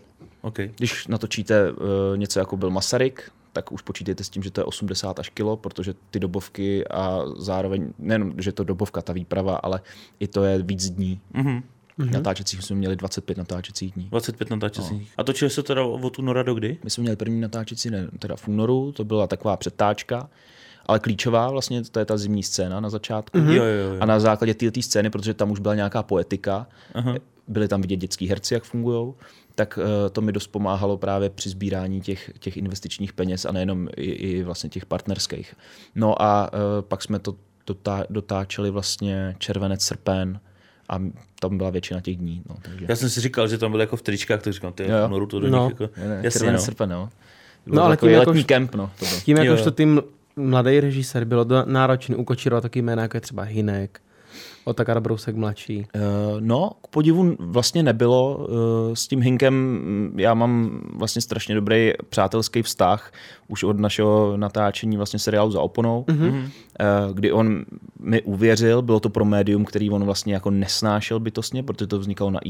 [0.42, 0.70] Okay.
[0.76, 1.78] Když natočíte uh,
[2.16, 5.56] něco jako byl Masaryk, tak už počítejte s tím, že to je 80 až kilo,
[5.56, 9.80] protože ty dobovky a zároveň, nejenom, že to dobovka, ta výprava, ale
[10.20, 11.20] i to je víc dní.
[11.34, 11.62] Mm-hmm.
[12.10, 14.04] Natáčecích jsme měli 25 natáčecích dní.
[14.10, 15.06] 25 natáčecích no.
[15.16, 16.78] A točili se teda od února do kdy?
[16.84, 20.30] My jsme měli první natáčecí ne, teda v únoru, to byla taková přetáčka,
[20.86, 23.38] ale klíčová vlastně, to je ta zimní scéna na začátku.
[23.38, 23.50] Mm-hmm.
[23.52, 23.96] Jo, jo, jo.
[24.00, 27.18] A na základě této scény, protože tam už byla nějaká poetika, uh-huh.
[27.48, 29.14] byly tam vidět dětský herci, jak fungují,
[29.54, 33.88] tak eh, to mi dost pomáhalo právě při sbírání těch, těch investičních peněz a nejenom
[33.96, 35.54] i, i vlastně těch partnerských.
[35.94, 37.34] No a uh, pak jsme to
[37.66, 40.40] dotá, dotáčeli vlastně červenec, srpen
[40.88, 41.00] a
[41.40, 42.42] tam byla většina těch dní.
[42.48, 42.86] No, takže.
[42.88, 45.26] Já jsem si říkal, že tam byl jako v tričkách, tak říkám, ty v noru
[45.26, 45.64] to do no.
[45.64, 45.94] nich jako...
[46.00, 46.58] Ne, ne, Jasně, no.
[46.58, 47.10] srpen, no.
[47.66, 48.90] no ale tím letní jakož, kemp, no.
[48.98, 49.20] To byl.
[49.20, 50.02] Tím jakož to tým
[50.36, 54.00] mladý režisér bylo náročný ukočírovat taky jména, jako je třeba Hinek,
[54.64, 55.86] Otakar Brousek mladší?
[55.94, 58.36] Uh, no, k podivu vlastně nebylo.
[58.36, 59.78] Uh, s tím Hinkem
[60.16, 63.12] já mám vlastně strašně dobrý přátelský vztah
[63.48, 66.42] už od našeho natáčení vlastně seriálu za oponou, mm-hmm.
[66.42, 66.48] uh,
[67.14, 67.64] kdy on
[68.00, 72.30] mi uvěřil, bylo to pro médium, který on vlastně jako nesnášel bytostně, protože to vznikalo
[72.30, 72.40] na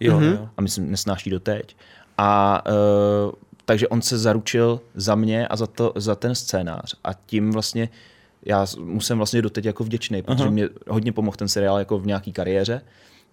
[0.00, 0.32] jo, mm-hmm.
[0.32, 0.48] jo.
[0.56, 1.76] a myslím nesnáší doteď.
[2.18, 3.32] A uh,
[3.66, 7.88] takže on se zaručil za mě a za, to, za ten scénář a tím vlastně
[8.46, 10.50] já mu jsem vlastně doteď jako vděčný, protože Aha.
[10.50, 12.80] mě hodně pomohl ten seriál jako v nějaký kariéře.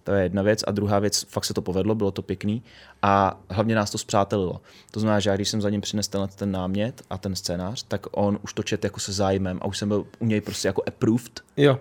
[0.04, 0.64] To je jedna věc.
[0.66, 2.62] A druhá věc, fakt se to povedlo, bylo to pěkný.
[3.02, 4.60] A hlavně nás to zpřátelilo.
[4.90, 7.82] To znamená, že já, když jsem za ním přinesl ten, ten námět a ten scénář,
[7.88, 10.68] tak on už to čet jako se zájmem a už jsem byl u něj prostě
[10.68, 11.40] jako approved.
[11.56, 11.80] Jo.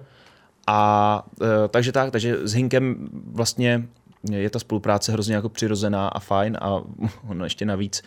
[0.67, 3.87] A e, takže tak, takže s Hinkem vlastně
[4.31, 6.81] je ta spolupráce hrozně jako přirozená a fajn a
[7.27, 8.03] on ještě navíc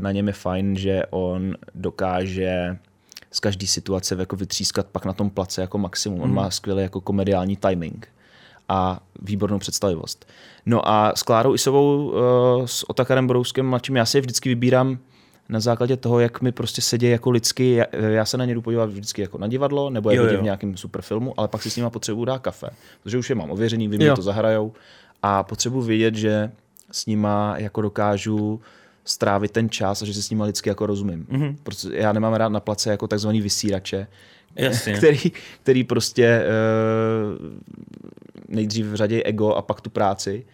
[0.00, 2.76] na něm je fajn, že on dokáže
[3.30, 6.20] z každé situace jako vytřískat pak na tom place jako maximum.
[6.20, 6.36] On mhm.
[6.36, 8.08] má skvělý jako komediální timing
[8.68, 10.26] a výbornou představivost.
[10.66, 14.98] No a s Klárou Isovou, uh, s Otakarem Brouskem mladším, já si je vždycky vybírám
[15.48, 17.72] na základě toho, jak mi prostě sedí jako lidsky.
[17.72, 20.42] Já, já se na ně jdu podívat vždycky jako na divadlo, nebo je jo, v
[20.42, 22.70] nějakém super filmu, ale pak si s nimi potřebuji dát kafe,
[23.02, 24.72] protože už je mám ověřený, vím, že to zahrajou
[25.22, 26.50] a potřebuji vědět, že
[26.92, 28.60] s nima jako dokážu
[29.04, 31.26] strávit ten čas a že se s nimi lidsky jako rozumím.
[31.30, 31.56] Mm-hmm.
[31.62, 34.06] Protože já nemám rád na place jako takzvaný vysírače,
[34.56, 34.92] Jasně.
[34.96, 35.32] který,
[35.62, 36.42] který prostě
[37.38, 37.46] uh,
[38.48, 40.44] nejdřív v řadě ego a pak tu práci.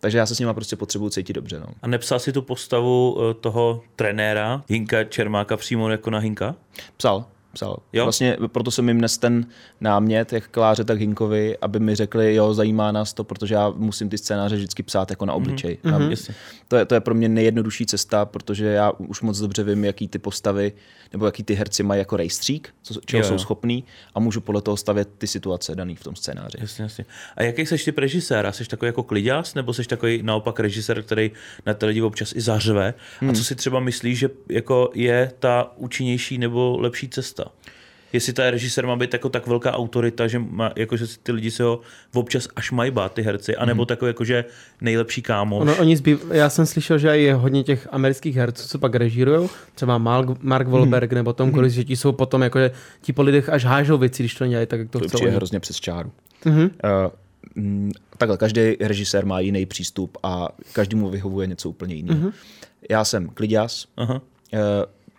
[0.00, 1.60] Takže já se s nima prostě potřebuji cítit dobře.
[1.60, 1.66] No.
[1.82, 6.54] A nepsal si tu postavu uh, toho trenéra Hinka Čermáka přímo jako na Hinka?
[6.96, 7.24] Psal.
[7.58, 7.76] Psal.
[7.92, 8.04] Jo?
[8.04, 9.46] Vlastně proto jsem jim dnes ten
[9.80, 14.08] námět, jak Kláře, tak Hinkovi, aby mi řekli, jo, zajímá nás to, protože já musím
[14.08, 15.78] ty scénáře vždycky psát jako na obličej.
[15.84, 15.98] Mm-hmm.
[15.98, 16.34] Mhm.
[16.68, 20.08] To, je, to je pro mě nejjednodušší cesta, protože já už moc dobře vím, jaký
[20.08, 20.72] ty postavy
[21.12, 23.38] nebo jaký ty herci mají jako rejstřík, co, čeho Jo, jsou jo.
[23.38, 26.58] schopní a můžu podle toho stavět ty situace daný v tom scénáři.
[26.60, 27.04] Jasně, jasně.
[27.36, 28.52] A jaký jsi typ režiséra?
[28.52, 31.30] Jsi takový jako kliďás, nebo jsi takový naopak režisér, který
[31.66, 32.94] na ty lidi občas i zařve?
[33.20, 33.30] Hmm.
[33.30, 37.47] A co si třeba myslíš, že jako je ta účinnější nebo lepší cesta?
[38.12, 41.32] Jestli ta režisér má být jako tak velká autorita, že, má, jako, že si ty
[41.32, 41.80] lidi se ho
[42.14, 43.86] občas až mají bát, ty herci, anebo hmm.
[43.86, 44.44] takový jako, že
[44.80, 45.62] nejlepší kámoš.
[45.62, 46.24] Ono, oni zbýv...
[46.30, 50.68] Já jsem slyšel, že je hodně těch amerických herců, co pak režírujou, třeba Mark, Mark
[50.68, 52.70] Wahlberg nebo Tom Cruise, že ti jsou potom jako, že
[53.02, 55.18] ti po lidech až hážou věci, když to nedělají tak, jak to, To chcou.
[55.18, 55.30] oni.
[55.30, 56.12] hrozně přes čáru.
[56.44, 56.62] Mhm.
[56.62, 56.70] Uh,
[58.18, 62.20] takhle, každý režisér má jiný přístup a každému vyhovuje něco úplně jiného.
[62.20, 62.30] Mhm.
[62.90, 64.20] Já jsem kliďas, Aha.
[64.52, 64.58] Eh,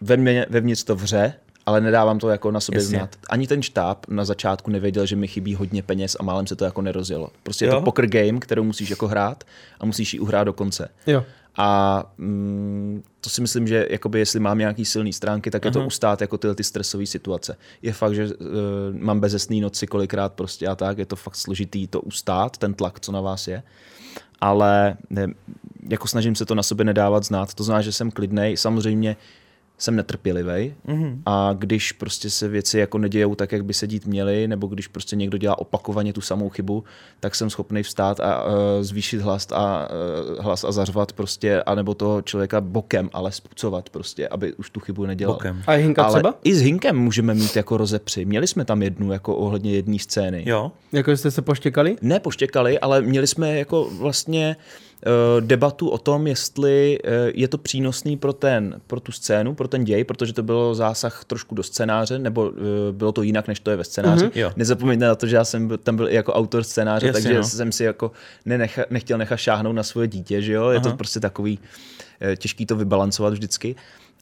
[0.02, 1.34] ve mně, vevnitř to vře,
[1.66, 2.98] ale nedávám to jako na sobě Jasně.
[2.98, 3.16] znát.
[3.30, 6.66] Ani ten štáb na začátku nevěděl, že mi chybí hodně peněz a málem se to
[6.66, 7.30] jako nerozjelo.
[7.44, 7.76] Prostě je Jo?
[7.76, 9.44] to poker game, kterou musíš jako hrát
[9.80, 10.90] a musíš ji uhrát do konce.
[11.08, 11.24] Jo.
[11.58, 15.80] A mm, to si myslím, že jakoby jestli mám nějaký silný stránky, tak je to
[15.80, 15.88] Aha.
[15.88, 17.58] ustát jako tyhle ty stresové situace.
[17.82, 18.32] Je fakt, že uh,
[18.92, 23.00] mám bezesný noci kolikrát prostě a tak, je to fakt složitý to ustát, ten tlak,
[23.00, 23.64] co na vás je.
[24.42, 25.28] Ale ne,
[25.90, 27.54] jako snažím se to na sobě nedávat znát.
[27.54, 28.58] To znamená, že jsem klidnej.
[28.58, 29.16] Samozřejmě
[29.80, 31.18] jsem netrpělivý mm-hmm.
[31.26, 34.88] a když prostě se věci jako nedějou tak, jak by se dít měly, nebo když
[34.88, 36.84] prostě někdo dělá opakovaně tu samou chybu,
[37.20, 39.88] tak jsem schopný vstát a uh, zvýšit hlas a,
[40.38, 44.80] uh, hlas a zařvat prostě, anebo toho člověka bokem, ale spucovat prostě, aby už tu
[44.80, 45.36] chybu nedělal.
[45.36, 45.64] Bokem.
[45.68, 46.36] A je Hinka Ale třeba?
[46.44, 48.26] i s Hinkem můžeme mít jako rozepři.
[48.26, 50.44] Měli jsme tam jednu jako ohledně jedné scény.
[50.46, 50.72] Jo.
[50.92, 51.96] Jako jste se poštěkali?
[52.02, 54.89] Ne poštěkali, ale měli jsme jako vlastně uh,
[55.40, 59.84] debatu o tom, jestli uh, je to přínosný pro, ten, pro tu scénu, pro ten
[59.84, 62.56] děj, protože to bylo zásah trošku do scénáře, nebo uh,
[62.92, 64.24] bylo to jinak, než to je ve scénáři.
[64.24, 64.52] Mhm, jo.
[64.56, 67.44] Nezapomeňte na to, že já jsem tam byl jako autor scénáře, Jasně, takže no.
[67.44, 68.12] jsem si jako
[68.46, 70.70] nenecha, nechtěl nechat šáhnout na svoje dítě, že jo?
[70.70, 70.98] Je to Aha.
[70.98, 71.60] prostě takový
[72.22, 73.76] eh, těžký to vybalancovat vždycky.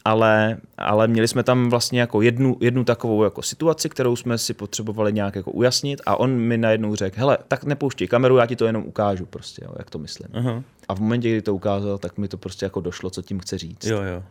[0.07, 4.53] Ale, ale měli jsme tam vlastně jako jednu, jednu takovou jako situaci, kterou jsme si
[4.53, 8.55] potřebovali nějak jako ujasnit a on mi najednou řekl, hele, tak nepouštěj kameru, já ti
[8.55, 10.27] to jenom ukážu prostě, jo, jak to myslím.
[10.33, 10.63] Aha.
[10.87, 13.57] A v momentě, kdy to ukázal, tak mi to prostě jako došlo, co tím chce
[13.57, 13.85] říct.
[13.85, 14.23] Jo, jo.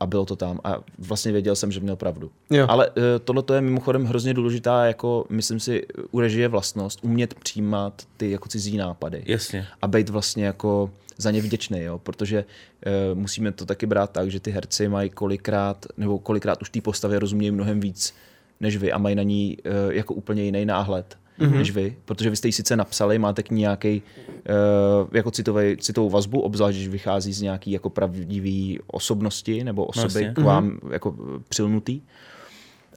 [0.00, 2.30] A bylo to tam a vlastně věděl jsem, že měl pravdu.
[2.50, 2.66] Jo.
[2.68, 2.90] Ale
[3.24, 8.48] tohle je mimochodem hrozně důležitá, jako myslím si, u režie vlastnost, umět přijímat ty jako
[8.48, 9.66] cizí nápady Jasně.
[9.82, 11.98] a být vlastně jako za ně vděčný, jo?
[11.98, 16.70] protože uh, musíme to taky brát tak, že ty herci mají kolikrát, nebo kolikrát už
[16.70, 18.14] té postavě rozumějí mnohem víc
[18.60, 21.56] než vy a mají na ní uh, jako úplně jiný náhled mm-hmm.
[21.56, 25.76] než vy, protože vy jste ji sice napsali, máte k ní nějaký uh, jako citový,
[25.76, 30.32] citovou vazbu, obzvlášť když vychází z nějaký jako pravdivý osobnosti nebo osoby Vlastně.
[30.34, 31.16] k vám jako
[31.48, 32.00] přilnutý.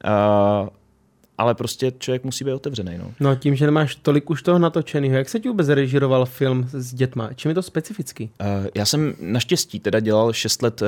[0.05, 0.69] Uh,
[1.37, 2.97] ale prostě člověk musí být otevřený.
[2.97, 3.11] No.
[3.19, 6.93] No tím, že nemáš tolik už toho natočeného, jak se ti vůbec režíroval film s
[6.93, 7.29] dětma?
[7.35, 8.29] Čím je to specifický?
[8.41, 10.87] Uh, Já jsem naštěstí teda dělal 6 let uh,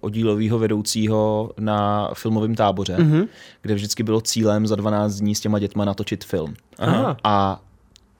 [0.00, 3.28] oddílového vedoucího na filmovém táboře, mm-hmm.
[3.62, 6.54] kde vždycky bylo cílem za 12 dní s těma dětma natočit film.
[6.78, 7.16] Aha.
[7.24, 7.62] A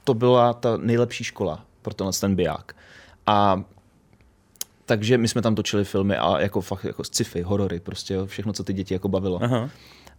[0.04, 2.76] to byla ta nejlepší škola pro tenhle ten biják.
[3.26, 3.62] A
[4.86, 8.52] takže my jsme tam točili filmy a jako fakt jako sci-fi, horory, prostě jo, všechno,
[8.52, 9.42] co ty děti jako bavilo.
[9.42, 9.70] Aha.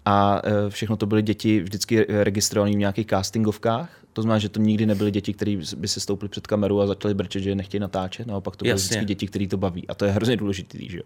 [0.05, 3.89] A eh, všechno to byly děti vždycky registrované v nějakých castingovkách.
[4.13, 7.13] To znamená, že to nikdy nebyly děti, které by se stouply před kameru a začaly
[7.13, 8.27] brčet, že je nechtějí natáčet.
[8.27, 8.87] Naopak to byly Jasně.
[8.87, 9.87] vždycky děti, které to baví.
[9.87, 11.03] A to je hrozně důležitý, že jo.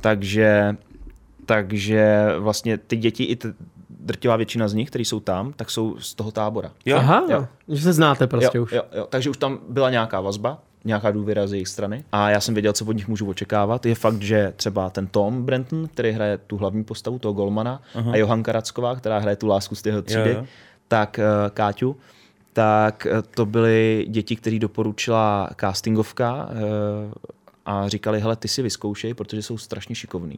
[0.00, 0.76] Takže,
[1.46, 3.54] takže vlastně ty děti, i t-
[3.90, 6.72] drtivá většina z nich, které jsou tam, tak jsou z toho tábora.
[6.84, 6.96] Jo.
[6.96, 7.46] Aha, jo.
[7.68, 8.72] že se znáte prostě jo, už.
[8.72, 9.06] Jo, jo.
[9.10, 12.72] Takže už tam byla nějaká vazba, nějaká důvěra z jejich strany a já jsem věděl,
[12.72, 13.86] co od nich můžu očekávat.
[13.86, 18.12] Je fakt, že třeba ten Tom Brenton, který hraje tu hlavní postavu, toho Golmana, Aha.
[18.12, 20.46] a Johanka Racková, která hraje tu lásku z tého třídy, Jo, jo.
[20.88, 21.96] tak uh, Káťu,
[22.52, 27.12] tak uh, to byly děti, které doporučila castingovka uh,
[27.66, 30.36] a říkali, hele, ty si vyzkoušej, protože jsou strašně šikovní.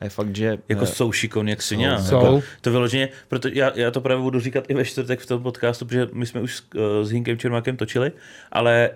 [0.00, 0.58] A je fakt, že...
[0.68, 1.98] Jako jsou šikovní jak svině.
[1.98, 2.14] Jsou.
[2.14, 5.42] Jako, to vyloženě, proto já, já, to právě budu říkat i ve čtvrtek v tom
[5.42, 6.62] podcastu, protože my jsme už s,
[7.02, 8.12] s Hinkem Čermákem točili,
[8.52, 8.90] ale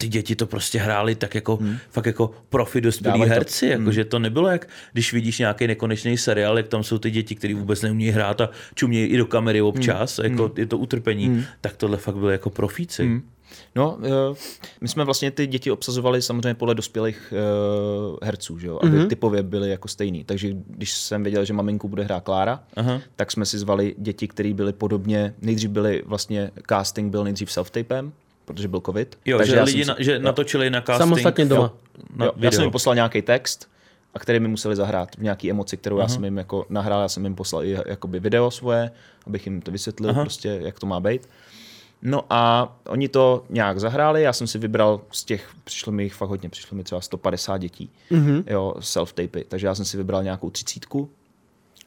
[0.00, 1.76] ty děti to prostě hráli tak jako, hmm.
[1.90, 3.34] fakt jako profi dospělí Dávají to.
[3.34, 7.10] herci, jako, že to nebylo jak, když vidíš nějaký nekonečný seriál, jak tam jsou ty
[7.10, 10.30] děti, které vůbec neumějí hrát a čumějí i do kamery občas, hmm.
[10.30, 11.44] jako je to utrpení, hmm.
[11.60, 13.02] tak tohle fakt bylo jako profíci.
[13.02, 13.22] Hmm.
[13.74, 14.36] No, eh,
[14.80, 18.78] my jsme vlastně ty děti obsazovali samozřejmě podle dospělých uh, herců, že jo?
[18.82, 19.06] aby mm-hmm.
[19.06, 20.24] typově byly jako stejný.
[20.24, 23.00] Takže když jsem věděl, že maminku bude hrát Klára, Aha.
[23.16, 28.12] tak jsme si zvali děti, které byly podobně, nejdřív byli vlastně, casting byl nejdřív self-tapem,
[28.48, 29.18] protože byl covid.
[29.24, 30.18] Jo, takže že lidi jsem na, že jo.
[30.22, 30.98] natočili na casting.
[30.98, 31.62] Samostatně doma.
[31.62, 32.62] Jo, Na jo, já jsem video.
[32.62, 33.68] jim poslal nějaký text
[34.14, 37.08] a který mi museli zahrát v nějaký emoci, kterou já jsem jim jako nahrál, já
[37.08, 38.90] jsem jim poslal i jakoby video svoje,
[39.26, 40.22] abych jim to vysvětlil Aha.
[40.22, 41.28] prostě, jak to má být.
[42.02, 46.14] No a oni to nějak zahráli, já jsem si vybral z těch, přišlo mi jich
[46.14, 48.44] fakt hodně, přišlo mi třeba 150 dětí, mm-hmm.
[48.46, 51.10] jo, self-tapy, takže já jsem si vybral nějakou třicítku,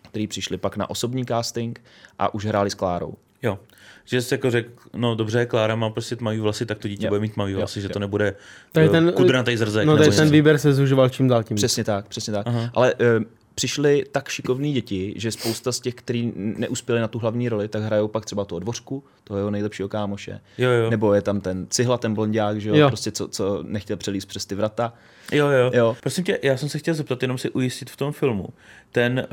[0.10, 1.82] který přišli pak na osobní casting
[2.20, 3.14] a už hráli s Klárou.
[3.42, 3.60] Jo.
[4.06, 7.10] Že jsi jako řekl, no dobře, Klára má prostě tmavý vlasy, tak to dítě Jo.
[7.10, 7.94] bude mít tmavý Jo, vlasy, že jo.
[7.94, 8.36] to nebude
[8.72, 9.86] Tady ten, kudrnatý zrzek.
[9.88, 11.58] no, tady ten výběr se zužoval čím dál tím.
[11.58, 12.48] Přesně tak, přesně tak.
[12.48, 12.70] Aha.
[12.74, 13.24] Ale uh,
[13.56, 17.84] přišli tak šikovní děti, že spousta z těch, kteří neuspěli na tu hlavní roli, tak
[17.84, 20.40] hrajou pak třeba toho dvořku, toho jeho nejlepšího kámoše.
[20.58, 20.90] Jo, jo.
[20.90, 22.88] Nebo je tam ten cihla, ten blondiák, že jo, Jo.
[22.88, 24.94] prostě co, co nechtěl přelíst přes ty vrata.
[25.32, 25.98] Jo, jo, Jo.
[26.02, 28.48] Prosím tě, já jsem se chtěl zeptat, jenom si ujistit v tom filmu.
[28.92, 29.28] Ten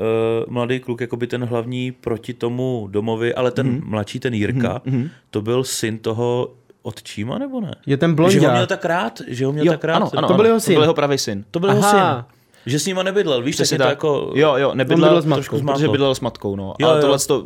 [0.47, 3.75] uh, mladý kluk, jakoby ten hlavní proti tomu domovi, ale ten Mhm.
[3.79, 3.89] mm-hmm.
[3.89, 5.09] mladší, ten Jirka, mm-hmm.
[5.29, 6.51] to byl syn toho
[6.81, 7.75] otčíma, nebo ne?
[7.85, 8.69] Je ten Že ho měl blondiák.
[8.69, 9.95] tak rád, že ho měl Jo, tak rád.
[9.95, 10.73] ano, ano, To byl jeho To syn.
[10.73, 11.45] byl jeho pravý syn.
[11.51, 12.15] To byl jeho Aha.
[12.27, 12.38] syn.
[12.69, 14.31] Že s ním nebydlel, víš, Přesně tak to jako...
[14.35, 15.57] Jo, jo, bydlel nebydlel s matkou.
[15.57, 16.73] s protože bydlel s matkou, no.
[16.79, 17.01] Jo, ale jo.
[17.01, 17.45] tohle to,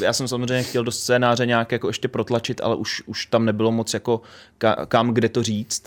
[0.00, 3.44] eh, já jsem samozřejmě chtěl do scénáře nějak jako ještě protlačit, ale už, už tam
[3.44, 4.20] nebylo moc jako
[4.58, 5.82] ka, kam, kde to říct.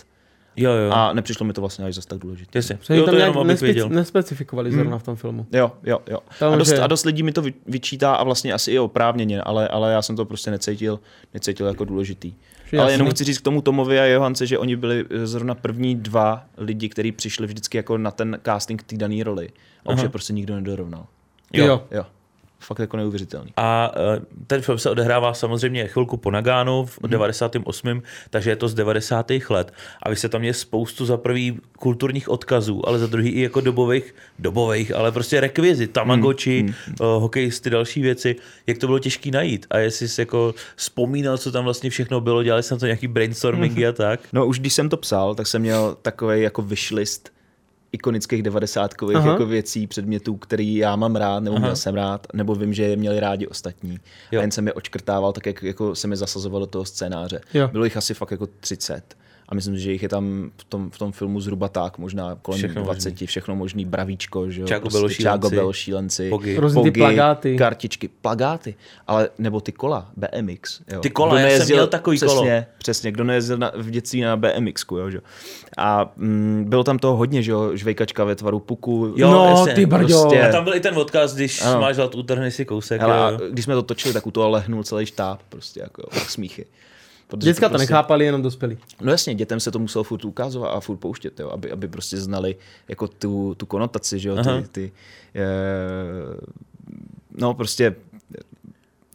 [0.56, 0.90] Jo, jo.
[0.92, 2.58] A nepřišlo mi to vlastně až zase tak důležité.
[2.58, 2.78] Jasně.
[2.90, 3.88] Jo, tam to nějak jenom, věděl.
[3.88, 5.46] nespecifikovali zrovna v tom filmu.
[5.52, 6.18] Jo, jo, jo.
[6.38, 8.78] Tam, a, dost, že- a dost lidí mi to vy- vyčítá a vlastně asi i
[8.78, 11.00] oprávněně, ale, ale já jsem to prostě necítil,
[11.34, 12.32] necítil jako důležitý.
[12.72, 12.92] Ale jasný.
[12.92, 16.44] jenom chci říct k tomu Tomovi a Johance, že oni byli eh, zrovna první dva
[16.56, 19.48] lidi, kteří přišli vždycky jako na ten casting té dané roli.
[19.86, 21.06] A už je prostě nikdo nedorovnal.
[21.52, 21.66] Jo.
[21.66, 21.84] jo.
[21.90, 22.06] Jo.
[22.60, 23.52] Fakt jako neuvěřitelný.
[23.56, 28.02] A eh, ten film se odehrává samozřejmě chvilku po Nagánu v 98.
[28.30, 29.30] takže je to z 90.
[29.50, 29.74] let.
[30.02, 33.60] A vy se tam je spoustu za prvý kulturních odkazů, ale za druhý i jako
[33.60, 36.94] dobových, dobových, ale prostě rekvizit, tamagotchi, mm, mm.
[36.98, 38.36] hokejisty, další věci.
[38.66, 39.66] Jak to bylo těžké najít?
[39.70, 43.86] A jestli jsi jako vzpomínal, co tam vlastně všechno bylo, dělali jsme to nějaký brainstormingy
[43.86, 44.20] a tak?
[44.32, 47.37] No už když jsem to psal, tak jsem měl takový jako wishlist
[47.92, 49.30] ikonických devadesátkových Aha.
[49.30, 52.96] jako věcí, předmětů, který já mám rád, nebo měl jsem rád, nebo vím, že je
[52.96, 53.98] měli rádi ostatní.
[54.32, 54.40] Jo.
[54.40, 57.40] A jen jsem je očkrtával, tak jak jako se mi zasazoval do toho scénáře.
[57.54, 57.68] Jo.
[57.68, 59.16] Bylo jich asi fakt jako 30.
[59.48, 62.58] A myslím, že jich je tam v tom, v tom filmu zhruba tak, možná kolem
[62.58, 63.26] Všechno všechno 20, možný.
[63.26, 65.54] všechno možný, bravíčko, že jo, Čágo prostě šílenci.
[65.56, 66.56] Belo šílenci, Pogy.
[66.56, 67.56] Různý ty plagáty.
[67.56, 68.74] kartičky, plagáty,
[69.06, 70.80] ale nebo ty kola, BMX.
[70.92, 71.00] Jo.
[71.00, 72.74] Ty kola, Kdo já jsem měl takový přesně, kolo.
[72.78, 75.20] Přesně, kdo nejezdil na, v dětství na BMX, jo, že?
[75.76, 79.12] A mm, bylo tam toho hodně, že jo, žvejkačka ve tvaru puku.
[79.16, 79.74] Jo, no, jasně.
[79.74, 80.20] ty brďo.
[80.22, 81.80] Prostě- A tam byl i ten odkaz, když Ano.
[81.80, 83.00] máš hlad, utrhni si kousek.
[83.00, 83.38] Hele, jo, a jo.
[83.50, 86.66] když jsme to točili, tak u toho lehnul celý štáb, prostě jako jo, smíchy.
[87.36, 88.78] Děcka to prostě, nechápali, jenom dospělí.
[89.00, 92.16] No jasně, dětem se to muselo furt ukazovat a furt pouštět, jo, aby, aby prostě
[92.20, 92.56] znali
[92.88, 94.60] jako tu, tu konotaci, že jo, Aha.
[94.60, 94.92] ty, ty
[95.34, 95.46] e,
[97.38, 97.94] no prostě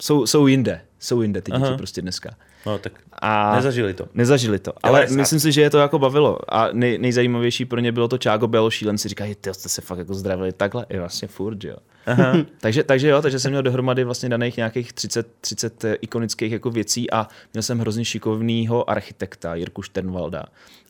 [0.01, 1.77] jsou, jsou jinde, jsou jinde ty děti Aha.
[1.77, 2.35] prostě dneska.
[2.65, 4.07] No tak A nezažili to.
[4.13, 5.17] Nezažili to, ale 90.
[5.17, 6.39] myslím si, že je to jako bavilo.
[6.47, 9.09] A nej, nejzajímavější pro ně bylo to Čágo Belo šílenci.
[9.09, 10.85] Říkají, ty jste se fakt jako zdravili takhle.
[10.89, 11.77] Je vlastně furt, že jo.
[12.05, 12.37] Aha.
[12.61, 17.11] takže, takže jo, takže jsem měl dohromady vlastně daných nějakých 30, 30 ikonických jako věcí
[17.11, 20.43] a měl jsem hrozně šikovného architekta Jirku Šternvalda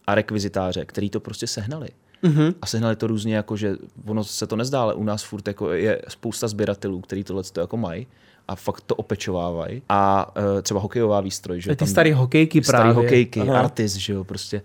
[0.08, 1.90] a rekvizitáře, který to prostě sehnali.
[2.24, 2.54] Mm-hmm.
[2.62, 5.72] A sehnali to různě, jako že ono se to nezdá, ale u nás furt jako
[5.72, 8.08] je spousta sběratelů, který tohle to jako mají
[8.48, 9.82] a fakt to opečovávají.
[9.90, 12.94] A uh, třeba hokejová výstroj, že Ty tam- starý hokejky starý právě.
[12.94, 13.60] hokejky, Aha.
[13.60, 14.62] Artist, že jo, prostě.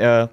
[0.00, 0.28] Eh,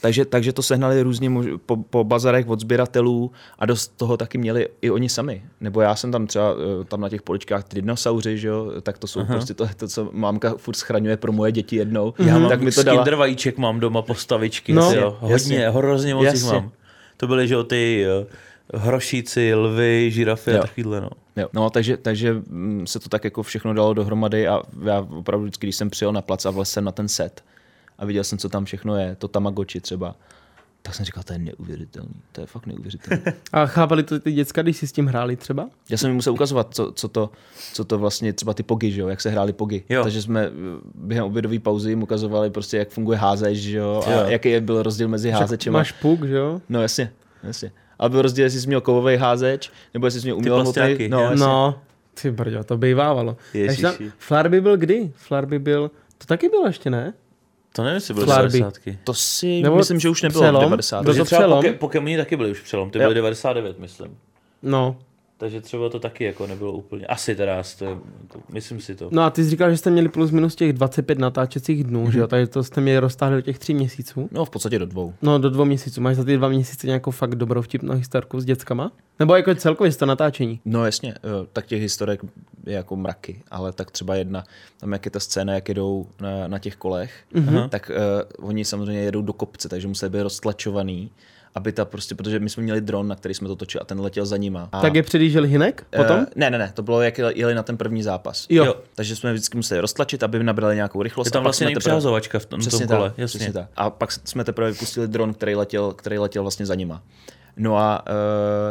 [0.00, 1.30] takže, takže to sehnali různě
[1.66, 5.42] po, po bazarech od sběratelů a dost toho taky měli i oni sami.
[5.60, 8.98] Nebo já jsem tam třeba eh, tam na těch poličkách ty dinosauři, že jo, tak
[8.98, 9.34] to jsou Aha.
[9.34, 12.14] prostě to, to, co mámka furt schraňuje pro moje děti jednou.
[12.18, 13.04] Já mám tak mi to dala.
[13.16, 14.72] Vajíček mám doma postavičky.
[14.72, 14.92] No.
[14.92, 15.16] Jo.
[15.20, 15.70] Hodně, Jasně.
[15.70, 16.70] hrozně moc jich mám.
[17.16, 18.26] To byly, že jo, ty eh,
[18.74, 20.62] hrošíci, lvy, žirafy a Jo.
[20.62, 21.10] takovýhle, no.
[21.36, 25.44] Jo, no, takže, takže mm, se to tak jako všechno dalo dohromady a já opravdu
[25.44, 27.44] vždycky, když jsem přijel na plac a vlez jsem na ten set
[27.98, 30.14] a viděl jsem, co tam všechno je, to Tamagotchi třeba,
[30.82, 33.22] tak jsem říkal, to je neuvěřitelný, to je fakt neuvěřitelný.
[33.52, 35.68] A chápali to ty děcka, když si s tím hráli třeba?
[35.90, 37.30] Já jsem jim musel ukazovat, co, co, to,
[37.72, 39.84] co to vlastně, třeba ty pogy, že jo, jak se hráli pogy.
[39.88, 40.02] Jo.
[40.02, 40.50] Takže jsme eh,
[40.94, 44.24] během obědové pauzy jim ukazovali prostě, jak funguje házeč, že jo, a Jo.
[44.28, 45.72] jaký je byl rozdíl mezi házečem.
[45.72, 46.60] Máš puk, že jo?
[46.68, 47.72] No jasně, jasně.
[47.98, 51.08] Ale byl rozdíl, jestli jsi měl kovový házeč, nebo jestli jsi měl umělý plastáky, hmotný.
[51.08, 51.36] No, jasně.
[51.40, 51.78] No,
[52.22, 53.36] ty brďo, to bývávalo.
[53.54, 53.82] Ježiši.
[53.82, 55.12] Tam- Flarby byl kdy?
[55.16, 57.12] Flarby byl, to taky bylo ještě, ne?
[57.72, 58.58] To nevím, jestli byly Flarby.
[58.60, 58.98] 90.
[59.04, 60.60] To si Nebo myslím, že už nebylo přelom?
[60.60, 61.02] v 90.
[61.02, 61.58] Byl to Protože třeba přelom?
[61.58, 63.02] poke, Pokémoni taky byly už přelom, ty Jo.
[63.02, 64.16] byly 99, myslím.
[64.62, 64.96] No.
[65.38, 67.06] Takže třeba to taky jako nebylo úplně.
[67.06, 67.96] Asi teda, to je,
[68.32, 69.08] to, myslím si to.
[69.12, 72.12] No a ty jsi říkal, že jste měli plus minus těch 25 natáčecích dnů, Mhm.
[72.12, 72.26] že jo?
[72.26, 74.28] Takže to jste měli roztáhli do těch tří měsíců.
[74.32, 75.14] No v podstatě do dvou.
[75.22, 76.00] No do dvou měsíců.
[76.00, 78.92] Máš za ty dva měsíce nějakou fakt dobrou vtipnou historku s dětskama?
[79.18, 80.60] Nebo jako celkově z to natáčení?
[80.64, 81.20] No jasně, eh,
[81.52, 82.20] tak těch historek
[82.66, 84.44] je jako mraky, ale tak třeba jedna,
[84.80, 87.46] tam jak je ta scéna, jak jedou na, na těch kolech, Mhm.
[87.56, 87.68] mm-hmm.
[87.68, 87.90] tak
[88.40, 91.10] uh, oni samozřejmě jedou do kopce, takže musí být roztlačovaný
[91.58, 94.00] aby ta prostě, protože my jsme měli dron, na který jsme to točili a ten
[94.00, 94.68] letěl za nima.
[94.72, 96.16] A, Tak je předjížděl Hinek potom?
[96.20, 98.46] Eh, ne, ne, ne, to bylo, jak jeli na ten první zápas.
[98.48, 98.64] Jo.
[98.64, 98.74] jo.
[98.94, 101.26] Takže jsme vždycky museli roztlačit, aby nabrali nějakou rychlost.
[101.26, 103.10] Je tam vlastně teprve- nepřehazovačka v tom, Přesně tom kole.
[103.10, 103.38] tak, jasně.
[103.38, 103.68] přesně tak.
[103.76, 107.02] A pak jsme teprve vypustili dron, který letěl, který letěl vlastně za nima.
[107.56, 108.04] No a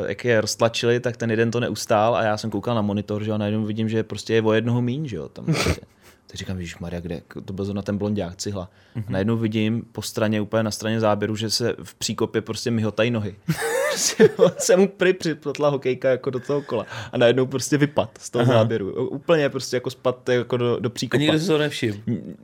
[0.01, 3.23] uh, jak je roztlačili, tak ten jeden to neustál a já jsem koukal na monitor,
[3.23, 5.81] že a najednou vidím, že prostě je o jednoho míň, že jo, tam prostě.
[6.27, 7.21] Tak říkám, Ježíš Maria, kde?
[7.45, 8.69] To byl na ten blondák, cihla.
[8.95, 9.05] Mhm.
[9.07, 13.11] A najednou vidím po straně, úplně na straně záběru, že se v příkopě prostě mihotají
[13.11, 13.35] nohy.
[13.97, 16.85] Prostě se mu prý připletla hokejka jako do toho kola.
[17.11, 18.53] A najednou prostě vypad z toho Aha.
[18.53, 19.07] záběru.
[19.09, 21.21] Úplně prostě jako spad jako do, do A příkopa.
[21.21, 21.97] nikdo si to nevšiml.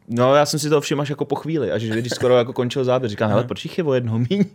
[0.07, 2.84] No, já jsem si to všiml až jako po chvíli, až když skoro jako končil
[2.84, 4.45] záběr, říkám, hele, proč jich je o jednoho míň?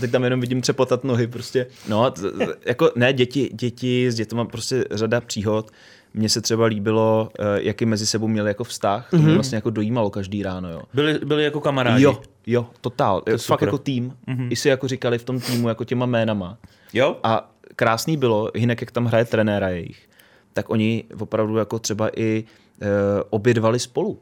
[0.00, 1.66] A teď tam jenom vidím třepotat nohy prostě.
[1.88, 5.70] No, t- t- jako ne, děti, děti, s dětmi prostě řada příhod.
[6.14, 9.70] Mně se třeba líbilo, eh, jaký mezi sebou měli jako vztah, to mě vlastně jako
[9.70, 10.82] dojímalo každý ráno, jo.
[10.94, 12.04] Byli, byli jako kamarádi.
[12.04, 13.20] Jo, jo, totál.
[13.20, 13.68] To Fakt super.
[13.68, 14.12] jako tým.
[14.50, 16.58] I si jako říkali v tom týmu jako těma jménama.
[16.92, 17.16] Jo?
[17.22, 20.08] A krásný bylo, Hinek, jak tam hraje trenéra jejich,
[20.52, 22.44] tak oni opravdu jako třeba i
[22.82, 22.86] e,
[23.30, 24.18] obědvali spolu.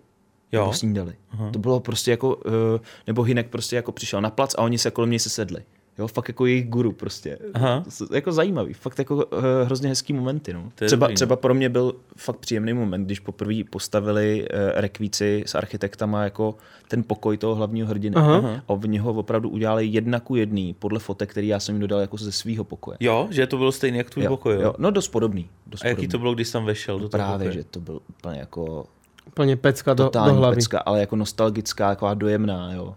[0.53, 0.61] Jo.
[0.61, 1.13] Nebo snídali.
[1.31, 1.51] Aha.
[1.51, 2.37] To bylo prostě jako,
[2.77, 5.63] e, nebo Hinek prostě jako přišel na plac a oni se kolem něj se sedli.
[5.99, 7.39] Jo, fakt jako jejich guru prostě.
[7.55, 7.85] Aha.
[7.99, 9.27] To Jako zajímavý, fakt jako
[9.61, 10.53] e, hrozně hezký momenty.
[10.53, 10.71] No.
[10.75, 11.17] Třeba, dobrý, no.
[11.17, 16.55] třeba pro mě byl fakt příjemný moment, když poprvé postavili e, rekvíci s architektama jako
[16.89, 18.17] ten pokoj toho hlavního hrdiny.
[18.17, 18.63] Aha.
[18.69, 22.01] A v něho opravdu udělali jedna ku jedný podle fotek, který já jsem jim dodal
[22.01, 22.97] jako ze svého pokoje.
[23.01, 24.61] Jo, že to bylo stejný jak tvůj Jo, pokoj, jo?
[24.61, 24.75] jo.
[24.79, 25.49] No dost podobný.
[25.67, 26.09] Dost A jaký podobný.
[26.13, 27.53] to bylo, když tam vešel do toho Právě, pokoje?
[27.63, 28.87] že to byl úplně jako
[29.29, 30.57] Úplně pecka do, do hlavy.
[30.57, 32.95] pecka, ale jako nostalgická, taková dojemná, jo.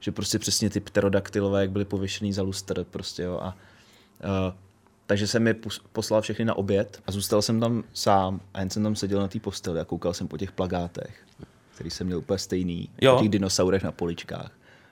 [0.00, 3.38] Že prostě přesně ty pterodaktylové, jak byly pověšený za lustr, prostě jo.
[3.42, 3.46] A,
[4.24, 4.54] uh,
[5.06, 5.56] takže jsem je
[5.92, 9.28] poslal všechny na oběd a zůstal jsem tam sám a jen jsem tam seděl na
[9.28, 11.16] té posteli a koukal jsem po těch plagátech,
[11.74, 13.16] který jsem měl úplně stejný, Jo.
[13.16, 14.50] o těch dinosaurech na poličkách.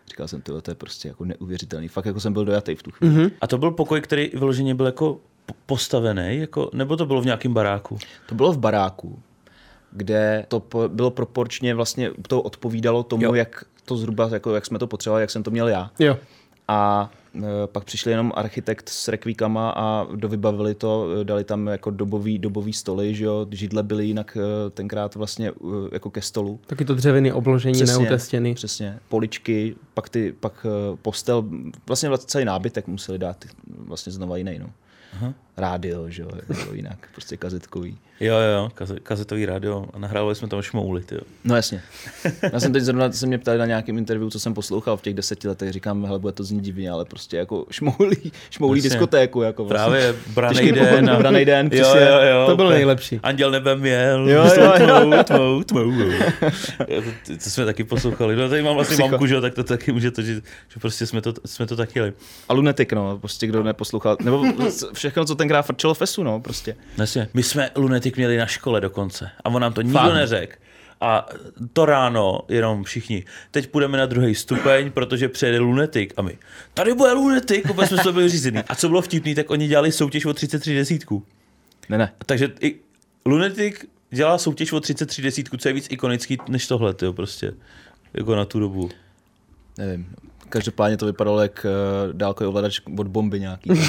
[0.09, 1.89] Říkal jsem, tyhle, to je prostě jako neuvěřitelný.
[1.89, 3.14] Fakt jako jsem byl dojatý v tu chvíli.
[3.14, 3.30] Mm-hmm.
[3.41, 7.24] A to byl pokoj, který vyloženě byl jako po- postavený, jako, nebo to bylo v
[7.24, 7.99] nějakém baráku?
[8.28, 9.18] To bylo v baráku,
[9.97, 13.34] kde to bylo proporčně vlastně, to odpovídalo tomu, Jo.
[13.34, 15.90] jak to zhruba, jako jak jsme to potřebovali, jak jsem to měl já.
[15.99, 16.16] Jo.
[16.68, 21.90] A e, pak přišli jenom architekt s rekvíkama a dovybavili to, e, dali tam jako
[21.90, 25.53] dobový, dobový stoly, že jo, židle byly jinak e, tenkrát vlastně
[25.92, 26.61] jako ke stolu.
[26.66, 28.55] Taky to dřevěné obložení, neutestěný.
[28.55, 30.66] Přesně, poličky, pak, ty, pak
[31.03, 31.44] postel,
[31.86, 33.44] vlastně vlastně celý nábytek museli dát
[33.78, 34.70] vlastně znova jiný, no.
[35.12, 35.34] Aha.
[35.57, 37.98] Rádio, že jo, bylo jinak, prostě kazetkový.
[38.20, 41.20] Jo, jo, jo, kaze, kazetový rádio a nahrávali jsme tam šmouly, jo.
[41.44, 41.82] No jasně.
[42.52, 45.14] Já jsem teď zrovna se mě ptali na nějakém interview, co jsem poslouchal v těch
[45.14, 48.90] deseti letech, říkám, hele, bude to znít divně, ale prostě jako šmoulí, šmoulí Jasně.
[48.90, 49.42] diskotéku.
[49.42, 49.84] Jako vlastně.
[49.86, 51.16] Právě branej den.
[51.18, 52.00] branej den, jo, přesně.
[52.00, 52.46] jo, jo.
[52.46, 52.76] To bylo úplně.
[52.78, 53.20] nejlepší.
[53.22, 54.28] Anděl nebem měl.
[54.28, 55.24] Jo, jo, jo.
[55.24, 55.90] Tmou, tmou, tmou.
[56.88, 58.36] Jo, to, to, jsme taky poslouchali.
[58.36, 59.09] No tady mám vlastně Psycho.
[59.09, 61.76] mamku, že jo, tak to taky může to, že, že prostě jsme to, jsme to
[61.76, 62.12] taky jeli.
[62.48, 64.44] A Lunetik, no, prostě kdo neposlouchal, nebo
[64.92, 66.76] všechno, co tenkrát frčelo fesu, no, prostě.
[66.99, 67.28] Jasně.
[67.34, 70.57] My jsme lunetik měli na škole dokonce a on nám to nikdo neřekl.
[71.01, 71.28] A
[71.72, 73.24] to ráno jenom všichni.
[73.51, 76.38] Teď půjdeme na druhý stupeň, protože přijede lunetik a my.
[76.74, 78.59] Tady bude lunetik, vůbec jsme to byli řízený.
[78.68, 81.22] A co bylo vtipný, tak oni dělali soutěž o 33 desítku.
[81.88, 82.12] Ne, ne.
[82.26, 82.74] Takže i
[83.26, 87.53] lunetik dělá soutěž o 33 desítku, co je víc ikonický než tohle, jo, prostě.
[88.14, 88.90] Jako na tu dobu.
[89.78, 90.07] Nevím.
[90.49, 93.70] Každopádně to vypadalo jak uh, dálkový ovladač od bomby nějaký.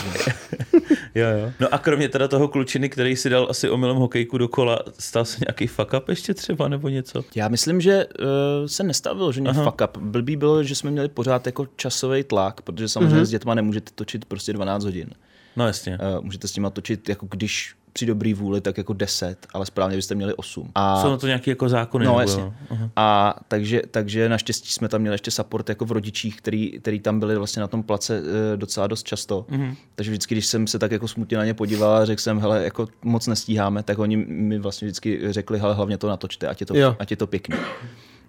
[1.15, 1.51] Jo, jo.
[1.59, 5.25] No a kromě teda toho klučiny, který si dal asi omylem hokejku do kola, stal
[5.25, 7.23] se nějaký fuck up ještě třeba nebo něco?
[7.35, 8.25] Já myslím, že uh,
[8.65, 9.63] se nestavilo, že Aha.
[9.63, 9.97] fuck up.
[9.97, 13.25] Blbý bylo, že jsme měli pořád jako časový tlak, protože samozřejmě mm-hmm.
[13.25, 15.09] s dětma nemůžete točit prostě 12 hodin.
[15.55, 15.97] No jasně.
[16.17, 19.95] Uh, můžete s nima točit jako když při dobrý vůli, tak jako 10, ale správně
[19.95, 20.71] byste měli 8.
[20.75, 22.05] A, Jsou na to nějaké jako zákony?
[22.05, 22.53] no jasně.
[22.69, 22.89] Aha.
[22.95, 27.19] A takže, takže naštěstí jsme tam měli ještě support jako v rodičích, který, který tam
[27.19, 28.21] byli vlastně na tom place
[28.53, 29.45] eh, docela dost často.
[29.49, 29.75] Mm-hmm.
[29.95, 32.63] Takže vždycky, když jsem se tak jako smutně na ně podíval a řekl jsem, hele,
[32.63, 36.65] jako moc nestíháme, tak oni mi vlastně vždycky řekli, hele, hlavně to natočte, ať je
[36.65, 36.95] to, Jo.
[36.99, 37.55] ať je to pěkný.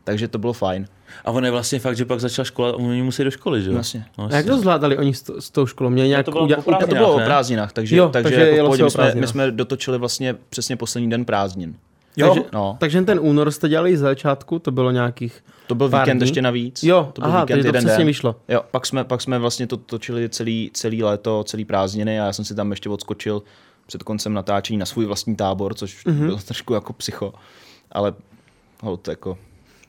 [0.08, 0.86] Takže to bylo fajn.
[1.24, 3.76] A on je vlastně fakt, že pak začala škola oni musí do školy, že jo?
[3.76, 4.04] Jasně.
[4.18, 5.90] No, A jak to zvládali oni s, to, s tou školou?
[5.90, 6.64] Měli nějak to bylo udělat...
[6.64, 9.50] to prázdninách, bylo o prázdninách, takže, Jo, takže, takže jako pohodě, my, jsme, my jsme
[9.50, 11.76] dotočili vlastně přesně poslední den prázdnin.
[12.16, 12.76] Jo, takže, no.
[12.80, 15.44] takže ten únor jste dělali z začátku, to bylo nějakých...
[15.66, 16.24] To byl Pár víkend dní?
[16.26, 16.82] ještě navíc.
[16.82, 18.06] Jo, to byl aha, víkend takže to jeden přesně den.
[18.06, 18.36] vyšlo.
[18.48, 22.32] Jo, pak jsme, pak jsme vlastně to točili celý, celý léto, celý prázdniny a já
[22.32, 23.42] jsem si tam ještě odskočil
[23.86, 26.16] před koncem natáčení na svůj vlastní tábor, což Mhm.
[26.16, 26.26] mm-hmm.
[26.26, 27.32] bylo trošku jako psycho.
[27.92, 28.12] Ale
[28.82, 29.38] hold, jako,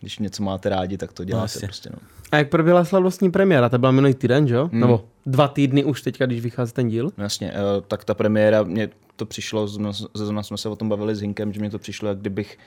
[0.02, 1.68] když něco máte rádi, tak to děláte jasně.
[1.68, 1.89] prostě.
[1.93, 2.00] No.
[2.32, 3.70] A jak proběhla slavnostní premiéra?
[3.70, 4.70] To byla minulý týden, že jo?
[4.72, 4.82] Hmm.
[4.82, 7.12] Nebo dva týdny už teďka, když vychází ten díl.
[7.18, 9.68] No jasně, eh, tak ta premiéra, mě to přišlo,
[10.14, 12.58] zrovna jsme se o tom bavili s Hinkem, že mě to přišlo, jak kdybych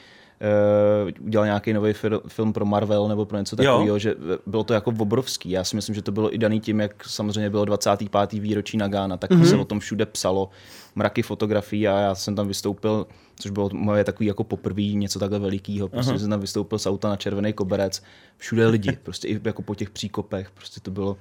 [0.42, 4.14] uh, udělal nějaký nový fil, film pro Marvel nebo pro něco takového, že
[4.46, 5.50] bylo to jako obrovský.
[5.50, 8.32] Já si myslím, že to bylo i daný tím, jak samozřejmě bylo 25.
[8.32, 9.44] výročí Nagána, tak mm-hmm.
[9.44, 10.50] se o tom všude psalo,
[10.94, 13.06] mraky fotografií a já jsem tam vystoupil,
[13.40, 15.88] což bylo moje takový jako poprvé něco takhle velikého.
[15.88, 18.02] Prostě jsem tam vystoupil z auta na červený koberec,
[18.36, 21.16] všude lidi, prostě i jako po těch příkopech, prostě to bylo,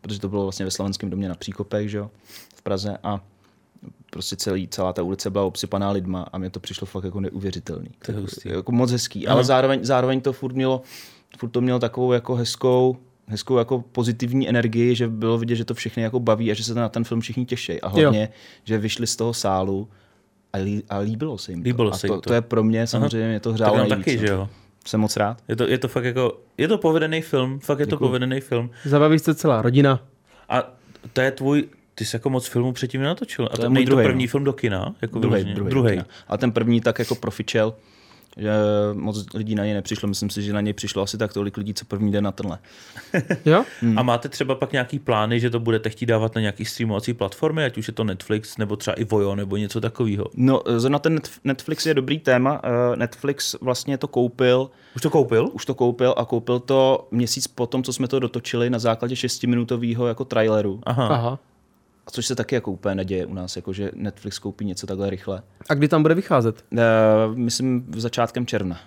[0.00, 2.10] protože to bylo vlastně ve Slavenském domě na příkopech, že jo,
[2.54, 3.20] v Praze a
[4.10, 7.88] prostě celý, celá ta ulice byla obsypaná lidma a mě to přišlo fakt jako neuvěřitelný.
[8.06, 8.48] To je hustý.
[8.48, 10.82] Jako moc hezký, ale zároveň, zároveň to furt mělo,
[11.38, 15.74] furt to mělo takovou jako hezkou, hezkou jako pozitivní energii, že bylo vidět, že to
[15.74, 17.80] všechny jako baví a že se na ten film všichni těší.
[17.80, 18.28] A hlavně, jo.
[18.64, 19.88] že vyšli z toho sálu
[20.52, 21.64] a, lí, a líbilo se jim to.
[21.66, 22.28] Líbilo a se to, jim to.
[22.30, 22.34] to.
[22.34, 23.90] je pro mě samozřejmě mě to Tak hřálo nejvíc.
[23.90, 24.20] taky, no.
[24.20, 24.48] že jo?
[24.86, 25.42] Jsem moc rád.
[25.48, 28.08] Je to, je to fakt jako, je to povedený film, fakt je to Děkuju.
[28.08, 28.70] povedený film.
[28.84, 30.00] Zabaví se celá rodina.
[30.48, 30.72] A
[31.12, 31.64] to je tvůj,
[31.94, 33.48] ty jsi jako moc filmů předtím nenatočil.
[33.52, 34.28] A to, je není to druhej, první no.
[34.30, 34.94] film do kina?
[35.02, 35.70] Jako Druhý, druhý, druhý.
[35.70, 36.00] druhý.
[36.28, 37.74] A ten první tak jako profičel,
[38.36, 38.50] že
[38.92, 40.08] moc lidí na něj nepřišlo.
[40.08, 42.58] Myslím si, že na něj přišlo asi tak tolik lidí, co první den na tenhle.
[43.44, 43.64] Jo?
[43.96, 47.64] A máte třeba pak nějaký plány, že to budete chtít dávat na nějaký streamovací platformy,
[47.64, 50.26] ať už je to Netflix, nebo třeba i Vojo, nebo něco takového?
[50.36, 52.60] No, zrovna ten Netf- Netflix je dobrý téma.
[52.64, 55.50] Eh, Netflix vlastně to koupil, Už to koupil?
[55.52, 59.16] už to koupil a koupil to měsíc po tom, co jsme to dotočili na základě
[59.16, 60.80] šestiminutového jako traileru.
[60.86, 61.06] Aha.
[61.08, 61.38] Aha.
[62.06, 65.10] A což se taky jako úplně neděje u nás, jako že Netflix koupí něco takhle
[65.10, 65.42] rychle.
[65.68, 66.64] A kdy tam bude vycházet?
[66.72, 66.78] Uh,
[67.36, 68.80] myslím v začátkem června.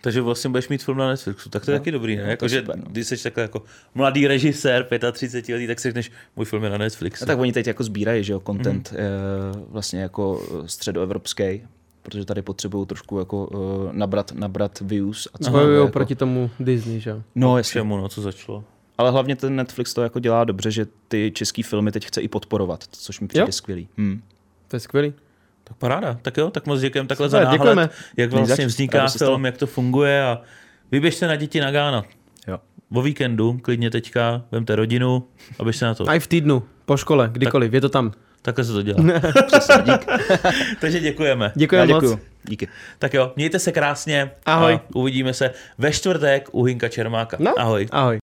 [0.00, 2.24] Takže vlastně budeš mít film na Netflixu, tak to je No, taky dobrý, ne?
[2.24, 2.84] no, Jako, že super, no.
[2.90, 3.62] když jsi takhle jako
[3.94, 7.24] mladý režisér, 35 letý, tak si řekneš, můj film je na Netflixu.
[7.24, 8.98] A tak oni teď jako sbírají, že jo, content mm.
[9.68, 11.62] vlastně jako eh, středoevropský,
[12.02, 15.28] protože tady potřebují trošku jako uh, nabrat, nabrat views.
[15.34, 17.22] A co Bojují jako, proti tomu Disney, že jo?
[17.34, 17.72] No, jasně.
[17.72, 18.64] Čemu, no, co začalo?
[19.02, 22.28] Ale hlavně ten Netflix to jako dělá dobře, že ty český filmy teď chce i
[22.28, 23.52] podporovat, což mi přijde Jo?
[23.52, 23.88] skvělý.
[23.98, 24.22] Hmm.
[24.68, 25.14] To je skvělý.
[25.64, 27.88] Tak paráda, tak jo, tak moc děkujeme takhle Super, za náhled, děkujeme.
[28.16, 30.40] jak vlastně vzniká film, jak to funguje a
[30.92, 32.04] vyběžte na děti na Gána.
[32.48, 32.58] Jo.
[32.94, 35.24] O víkendu, klidně teďka, vemte rodinu
[35.58, 36.08] a běžte na to.
[36.08, 38.12] A i v týdnu, po škole, kdykoliv, je to tam.
[38.42, 39.20] Takhle se to dělá.
[39.46, 40.06] Přesně, dík.
[40.80, 41.52] Takže děkujeme.
[41.54, 42.04] Děkujeme moc.
[42.44, 42.68] Díky.
[42.98, 44.30] Tak jo, mějte se krásně.
[44.46, 44.74] Ahoj.
[44.74, 47.36] A uvidíme se ve čtvrtek u Hinka Čermáka.
[47.40, 47.88] No, Ahoj.
[47.90, 48.20] Ahoj.